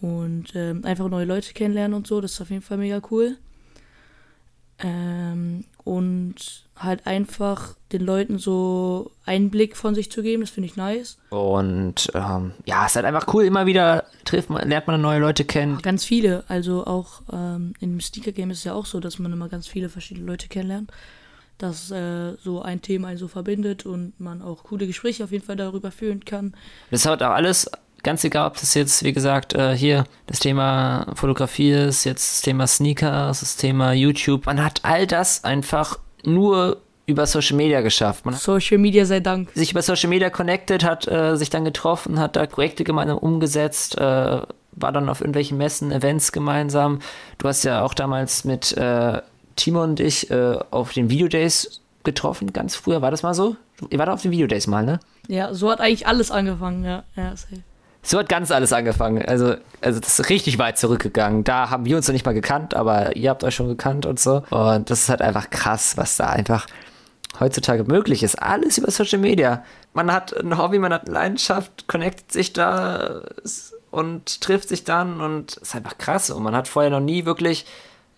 Und 0.00 0.56
ähm, 0.56 0.84
einfach 0.84 1.08
neue 1.08 1.26
Leute 1.26 1.52
kennenlernen 1.52 1.94
und 1.94 2.08
so, 2.08 2.20
das 2.20 2.32
ist 2.32 2.40
auf 2.40 2.50
jeden 2.50 2.62
Fall 2.62 2.78
mega 2.78 3.00
cool. 3.10 3.38
Ähm, 4.78 5.64
und 5.84 6.64
halt 6.76 7.06
einfach 7.06 7.74
den 7.92 8.02
Leuten 8.02 8.38
so 8.38 9.10
Einblick 9.26 9.76
von 9.76 9.94
sich 9.94 10.10
zu 10.10 10.22
geben, 10.22 10.42
das 10.42 10.50
finde 10.50 10.68
ich 10.68 10.76
nice. 10.76 11.18
Und 11.30 12.10
ähm, 12.14 12.52
ja, 12.64 12.84
es 12.84 12.92
ist 12.92 12.96
halt 12.96 13.06
einfach 13.06 13.32
cool, 13.34 13.44
immer 13.44 13.66
wieder 13.66 14.04
trifft 14.24 14.50
man, 14.50 14.68
lernt 14.68 14.86
man 14.86 15.00
neue 15.00 15.20
Leute 15.20 15.44
kennen. 15.44 15.76
Auch 15.78 15.82
ganz 15.82 16.04
viele, 16.04 16.44
also 16.48 16.86
auch 16.86 17.22
ähm, 17.32 17.74
im 17.80 18.00
Sneaker-Game 18.00 18.50
ist 18.50 18.58
es 18.58 18.64
ja 18.64 18.74
auch 18.74 18.86
so, 18.86 19.00
dass 19.00 19.18
man 19.18 19.32
immer 19.32 19.48
ganz 19.48 19.66
viele 19.66 19.88
verschiedene 19.88 20.26
Leute 20.26 20.48
kennenlernt, 20.48 20.90
dass 21.58 21.90
äh, 21.90 22.34
so 22.42 22.62
ein 22.62 22.82
Thema 22.82 23.08
einen 23.08 23.18
so 23.18 23.28
verbindet 23.28 23.84
und 23.84 24.18
man 24.18 24.42
auch 24.42 24.64
coole 24.64 24.86
Gespräche 24.86 25.24
auf 25.24 25.32
jeden 25.32 25.44
Fall 25.44 25.56
darüber 25.56 25.90
führen 25.90 26.24
kann. 26.24 26.54
Das 26.90 27.06
hat 27.06 27.22
auch 27.22 27.30
alles 27.30 27.70
ganz 28.02 28.24
egal, 28.24 28.46
ob 28.46 28.54
das 28.54 28.74
jetzt, 28.74 29.04
wie 29.04 29.12
gesagt, 29.12 29.54
äh, 29.54 29.76
hier 29.76 30.04
das 30.26 30.38
Thema 30.38 31.06
Fotografie 31.14 31.70
ist, 31.70 32.04
jetzt 32.04 32.32
das 32.32 32.40
Thema 32.42 32.66
Sneakers, 32.66 33.40
das 33.40 33.56
Thema 33.56 33.92
YouTube. 33.92 34.46
Man 34.46 34.62
hat 34.62 34.80
all 34.82 35.06
das 35.06 35.44
einfach 35.44 35.98
nur 36.24 36.78
über 37.06 37.26
Social 37.26 37.56
Media 37.56 37.80
geschafft. 37.80 38.24
Man 38.24 38.34
Social 38.34 38.78
Media 38.78 39.04
sei 39.04 39.20
Dank. 39.20 39.50
Sich 39.54 39.72
über 39.72 39.82
Social 39.82 40.08
Media 40.08 40.30
connected, 40.30 40.84
hat 40.84 41.06
äh, 41.08 41.36
sich 41.36 41.50
dann 41.50 41.64
getroffen, 41.64 42.18
hat 42.18 42.36
da 42.36 42.46
Projekte 42.46 42.84
gemeinsam 42.84 43.18
umgesetzt, 43.18 43.98
äh, 43.98 44.00
war 44.00 44.92
dann 44.92 45.08
auf 45.08 45.20
irgendwelchen 45.20 45.58
Messen, 45.58 45.92
Events 45.92 46.32
gemeinsam. 46.32 47.00
Du 47.38 47.48
hast 47.48 47.64
ja 47.64 47.82
auch 47.82 47.94
damals 47.94 48.44
mit 48.44 48.76
äh, 48.76 49.20
Timo 49.56 49.82
und 49.82 50.00
ich 50.00 50.30
äh, 50.30 50.58
auf 50.70 50.92
den 50.92 51.10
Videodays 51.10 51.80
getroffen, 52.04 52.52
ganz 52.52 52.74
früher. 52.74 53.02
War 53.02 53.10
das 53.10 53.22
mal 53.22 53.34
so? 53.34 53.56
Ihr 53.90 53.98
wart 53.98 54.08
auf 54.08 54.22
den 54.22 54.30
Videodays 54.30 54.66
mal, 54.66 54.84
ne? 54.84 55.00
Ja, 55.28 55.52
so 55.54 55.70
hat 55.70 55.80
eigentlich 55.80 56.06
alles 56.06 56.30
angefangen, 56.30 56.84
ja. 56.84 57.04
ja 57.16 57.36
safe. 57.36 57.62
So 58.02 58.18
hat 58.18 58.28
ganz 58.28 58.50
alles 58.50 58.72
angefangen. 58.72 59.24
Also, 59.24 59.54
also 59.80 60.00
das 60.00 60.18
ist 60.18 60.28
richtig 60.28 60.58
weit 60.58 60.76
zurückgegangen. 60.76 61.44
Da 61.44 61.70
haben 61.70 61.84
wir 61.84 61.96
uns 61.96 62.08
noch 62.08 62.12
nicht 62.12 62.26
mal 62.26 62.34
gekannt, 62.34 62.74
aber 62.74 63.16
ihr 63.16 63.30
habt 63.30 63.44
euch 63.44 63.54
schon 63.54 63.68
gekannt 63.68 64.06
und 64.06 64.18
so. 64.18 64.42
Und 64.50 64.90
das 64.90 65.02
ist 65.02 65.08
halt 65.08 65.22
einfach 65.22 65.50
krass, 65.50 65.96
was 65.96 66.16
da 66.16 66.26
einfach 66.26 66.66
heutzutage 67.38 67.84
möglich 67.84 68.22
ist. 68.22 68.42
Alles 68.42 68.76
über 68.78 68.90
Social 68.90 69.18
Media. 69.18 69.64
Man 69.94 70.12
hat 70.12 70.36
ein 70.36 70.58
Hobby, 70.58 70.78
man 70.78 70.92
hat 70.92 71.06
eine 71.06 71.14
Leidenschaft, 71.14 71.86
connectet 71.86 72.32
sich 72.32 72.52
da 72.52 73.22
und 73.90 74.40
trifft 74.40 74.68
sich 74.68 74.84
dann 74.84 75.20
und 75.20 75.56
ist 75.58 75.74
einfach 75.76 75.96
krass. 75.96 76.30
Und 76.30 76.42
man 76.42 76.56
hat 76.56 76.66
vorher 76.66 76.90
noch 76.90 77.00
nie 77.00 77.24
wirklich 77.24 77.66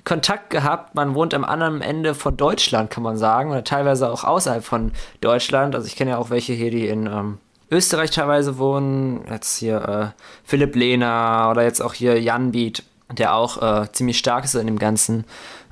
Kontakt 0.04 0.50
gehabt. 0.50 0.94
Man 0.94 1.14
wohnt 1.14 1.34
am 1.34 1.44
anderen 1.44 1.82
Ende 1.82 2.14
von 2.14 2.36
Deutschland, 2.36 2.90
kann 2.90 3.02
man 3.02 3.18
sagen, 3.18 3.50
oder 3.50 3.64
teilweise 3.64 4.10
auch 4.10 4.24
außerhalb 4.24 4.64
von 4.64 4.92
Deutschland. 5.20 5.74
Also 5.74 5.86
ich 5.86 5.96
kenne 5.96 6.12
ja 6.12 6.18
auch 6.18 6.30
welche 6.30 6.54
hier, 6.54 6.70
die 6.70 6.88
in 6.88 7.06
ähm, 7.06 7.38
Österreich 7.70 8.10
teilweise 8.10 8.58
wohnen. 8.58 9.24
Jetzt 9.30 9.58
hier 9.58 10.14
äh, 10.16 10.22
Philipp 10.44 10.76
Lehner 10.76 11.48
oder 11.50 11.62
jetzt 11.62 11.80
auch 11.80 11.94
hier 11.94 12.20
Jan 12.20 12.52
Beat, 12.52 12.82
der 13.12 13.34
auch 13.34 13.62
äh, 13.62 13.92
ziemlich 13.92 14.18
stark 14.18 14.44
ist 14.44 14.54
in 14.54 14.66
dem 14.66 14.78
ganzen 14.78 15.24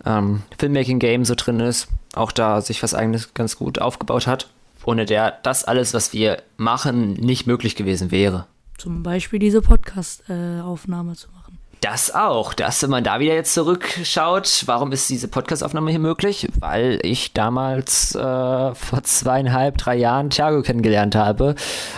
ähm, 0.04 0.42
Filmmaking-Game 0.58 1.24
so 1.24 1.34
drin 1.34 1.60
ist. 1.60 1.88
Auch 2.14 2.32
da 2.32 2.60
sich 2.60 2.82
was 2.82 2.94
eigenes 2.94 3.34
ganz 3.34 3.56
gut 3.56 3.78
aufgebaut 3.80 4.26
hat. 4.26 4.48
Ohne 4.84 5.06
der 5.06 5.38
das 5.42 5.64
alles, 5.64 5.94
was 5.94 6.12
wir 6.12 6.42
machen, 6.56 7.14
nicht 7.14 7.46
möglich 7.46 7.76
gewesen 7.76 8.10
wäre. 8.10 8.46
Zum 8.78 9.02
Beispiel 9.02 9.38
diese 9.38 9.62
Podcast-Aufnahme 9.62 11.12
äh, 11.12 11.16
zu 11.16 11.28
machen. 11.30 11.58
Das 11.82 12.14
auch. 12.14 12.54
Dass, 12.54 12.80
wenn 12.84 12.90
man 12.90 13.02
da 13.02 13.18
wieder 13.18 13.34
jetzt 13.34 13.54
zurückschaut, 13.54 14.62
warum 14.66 14.92
ist 14.92 15.10
diese 15.10 15.26
Podcastaufnahme 15.26 15.90
hier 15.90 15.98
möglich? 15.98 16.48
Weil 16.60 17.00
ich 17.02 17.32
damals 17.32 18.14
äh, 18.14 18.18
vor 18.74 19.02
zweieinhalb, 19.02 19.78
drei 19.78 19.96
Jahren 19.96 20.30
Thiago 20.30 20.62
kennengelernt 20.62 21.16
habe 21.16 21.56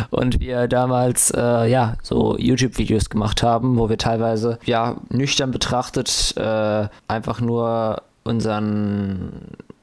und 0.08 0.40
wir 0.40 0.68
damals 0.68 1.30
äh, 1.32 1.66
ja 1.66 1.96
so 2.02 2.38
YouTube-Videos 2.38 3.10
gemacht 3.10 3.42
haben, 3.42 3.76
wo 3.76 3.90
wir 3.90 3.98
teilweise 3.98 4.58
ja 4.64 4.96
nüchtern 5.10 5.50
betrachtet 5.50 6.34
äh, 6.38 6.88
einfach 7.06 7.42
nur 7.42 8.00
unseren 8.24 9.32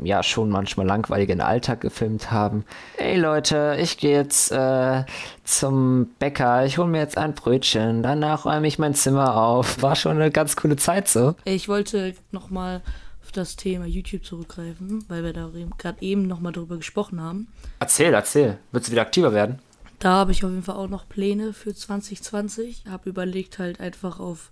ja 0.03 0.23
schon 0.23 0.49
manchmal 0.49 0.85
langweiligen 0.85 1.41
Alltag 1.41 1.81
gefilmt 1.81 2.31
haben. 2.31 2.65
Ey 2.97 3.17
Leute, 3.17 3.77
ich 3.79 3.97
gehe 3.97 4.17
jetzt 4.17 4.51
äh, 4.51 5.03
zum 5.43 6.07
Bäcker, 6.19 6.65
ich 6.65 6.77
hole 6.77 6.87
mir 6.87 6.99
jetzt 6.99 7.17
ein 7.17 7.33
Brötchen, 7.33 8.03
danach 8.03 8.45
räume 8.45 8.67
ich 8.67 8.79
mein 8.79 8.93
Zimmer 8.93 9.35
auf. 9.35 9.81
War 9.81 9.95
schon 9.95 10.17
eine 10.17 10.31
ganz 10.31 10.55
coole 10.55 10.75
Zeit 10.75 11.07
so. 11.07 11.35
Ich 11.45 11.67
wollte 11.67 12.13
nochmal 12.31 12.81
auf 13.23 13.31
das 13.31 13.55
Thema 13.55 13.85
YouTube 13.85 14.25
zurückgreifen, 14.25 15.05
weil 15.07 15.23
wir 15.23 15.33
da 15.33 15.49
gerade 15.77 16.01
eben 16.01 16.27
nochmal 16.27 16.51
drüber 16.51 16.77
gesprochen 16.77 17.21
haben. 17.21 17.47
Erzähl, 17.79 18.13
erzähl. 18.13 18.57
Willst 18.71 18.87
du 18.87 18.91
wieder 18.91 19.03
aktiver 19.03 19.33
werden? 19.33 19.59
Da 19.99 20.13
habe 20.13 20.31
ich 20.31 20.43
auf 20.43 20.49
jeden 20.49 20.63
Fall 20.63 20.77
auch 20.77 20.89
noch 20.89 21.07
Pläne 21.07 21.53
für 21.53 21.75
2020. 21.75 22.85
Habe 22.89 23.09
überlegt 23.09 23.59
halt 23.59 23.79
einfach 23.79 24.19
auf 24.19 24.51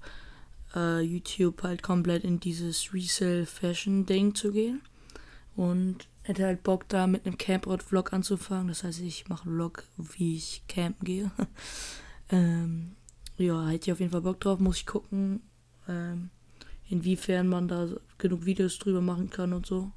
äh, 0.76 1.02
YouTube 1.02 1.64
halt 1.64 1.82
komplett 1.82 2.24
in 2.24 2.40
dieses 2.40 2.94
Resale-Fashion-Ding 2.94 4.36
zu 4.36 4.52
gehen. 4.52 4.82
Und 5.60 6.08
hätte 6.24 6.45
halt 6.45 6.63
Bock 6.63 6.88
da 6.88 7.06
mit 7.06 7.26
einem 7.26 7.38
Campout-Vlog 7.38 8.13
anzufangen. 8.13 8.69
Das 8.69 8.86
heißt, 8.86 9.02
ich 9.02 9.28
mache 9.28 9.43
einen 9.43 9.56
Vlog, 9.56 9.84
wie 9.98 10.38
ich 10.38 10.63
campen 10.69 11.04
gehe. 11.04 11.32
ähm, 12.32 12.95
ja, 13.36 13.67
hätte 13.67 13.88
ich 13.88 13.91
auf 13.91 14.00
jeden 14.00 14.13
Fall 14.13 14.22
Bock 14.22 14.39
drauf. 14.39 14.60
Muss 14.60 14.78
ich 14.78 14.86
gucken, 14.86 15.41
ähm, 15.89 16.30
inwiefern 16.88 17.50
man 17.50 17.67
da 17.67 17.89
genug 18.17 18.45
Videos 18.45 18.80
drüber 18.80 19.02
machen 19.02 19.32
kann 19.32 19.52
und 19.52 19.65
so. 19.65 19.91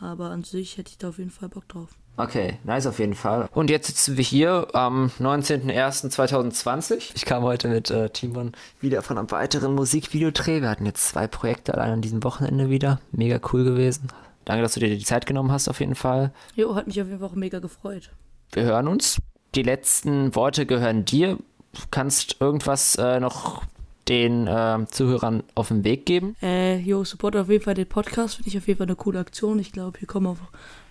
Aber 0.00 0.30
an 0.30 0.42
sich 0.42 0.78
hätte 0.78 0.90
ich 0.90 0.98
da 0.98 1.10
auf 1.10 1.18
jeden 1.18 1.30
Fall 1.30 1.48
Bock 1.48 1.68
drauf. 1.68 1.90
Okay, 2.16 2.58
nice 2.64 2.88
auf 2.88 2.98
jeden 2.98 3.14
Fall. 3.14 3.48
Und 3.52 3.70
jetzt 3.70 3.86
sitzen 3.86 4.16
wir 4.16 4.24
hier 4.24 4.66
am 4.72 5.12
19.01.2020. 5.20 7.12
Ich 7.14 7.24
kam 7.24 7.44
heute 7.44 7.68
mit 7.68 7.88
äh, 7.92 8.10
Timon 8.10 8.50
wieder 8.80 9.02
von 9.02 9.16
einem 9.16 9.30
weiteren 9.30 9.76
Musikvideodreh. 9.76 10.60
Wir 10.60 10.70
hatten 10.70 10.86
jetzt 10.86 11.06
zwei 11.06 11.28
Projekte 11.28 11.74
allein 11.74 11.92
an 11.92 12.02
diesem 12.02 12.24
Wochenende 12.24 12.68
wieder. 12.68 13.00
Mega 13.12 13.38
cool 13.52 13.62
gewesen. 13.62 14.08
Danke, 14.44 14.62
dass 14.62 14.74
du 14.74 14.80
dir 14.80 14.88
die 14.88 15.04
Zeit 15.04 15.26
genommen 15.26 15.50
hast 15.50 15.68
auf 15.68 15.80
jeden 15.80 15.94
Fall. 15.94 16.32
Jo, 16.54 16.74
hat 16.74 16.86
mich 16.86 17.00
auf 17.00 17.08
jeden 17.08 17.20
Fall 17.20 17.28
auch 17.28 17.34
mega 17.34 17.58
gefreut. 17.58 18.10
Wir 18.52 18.64
hören 18.64 18.88
uns. 18.88 19.20
Die 19.54 19.62
letzten 19.62 20.34
Worte 20.34 20.66
gehören 20.66 21.04
dir. 21.04 21.38
Du 21.72 21.80
kannst 21.90 22.36
irgendwas 22.40 22.96
äh, 22.96 23.20
noch 23.20 23.62
den 24.08 24.46
äh, 24.46 24.86
Zuhörern 24.90 25.42
auf 25.54 25.68
den 25.68 25.84
Weg 25.84 26.06
geben? 26.06 26.36
Äh, 26.42 26.78
jo, 26.78 27.04
support 27.04 27.36
auf 27.36 27.48
jeden 27.48 27.64
Fall 27.64 27.74
den 27.74 27.86
Podcast. 27.86 28.36
Finde 28.36 28.48
ich 28.48 28.58
auf 28.58 28.66
jeden 28.66 28.78
Fall 28.78 28.86
eine 28.86 28.96
coole 28.96 29.18
Aktion. 29.18 29.58
Ich 29.58 29.72
glaube, 29.72 29.98
hier 29.98 30.08
kommen 30.08 30.26
auch 30.26 30.36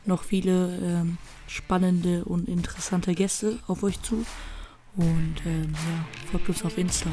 noch 0.06 0.24
viele 0.24 0.78
ähm, 0.82 1.18
spannende 1.48 2.26
und 2.26 2.48
interessante 2.48 3.14
Gäste 3.14 3.60
auf 3.68 3.84
euch 3.84 4.02
zu. 4.02 4.26
Und 4.96 5.36
ähm, 5.46 5.74
ja, 5.74 6.06
folgt 6.32 6.50
uns 6.50 6.64
auf 6.66 6.78
Insta. 6.78 7.10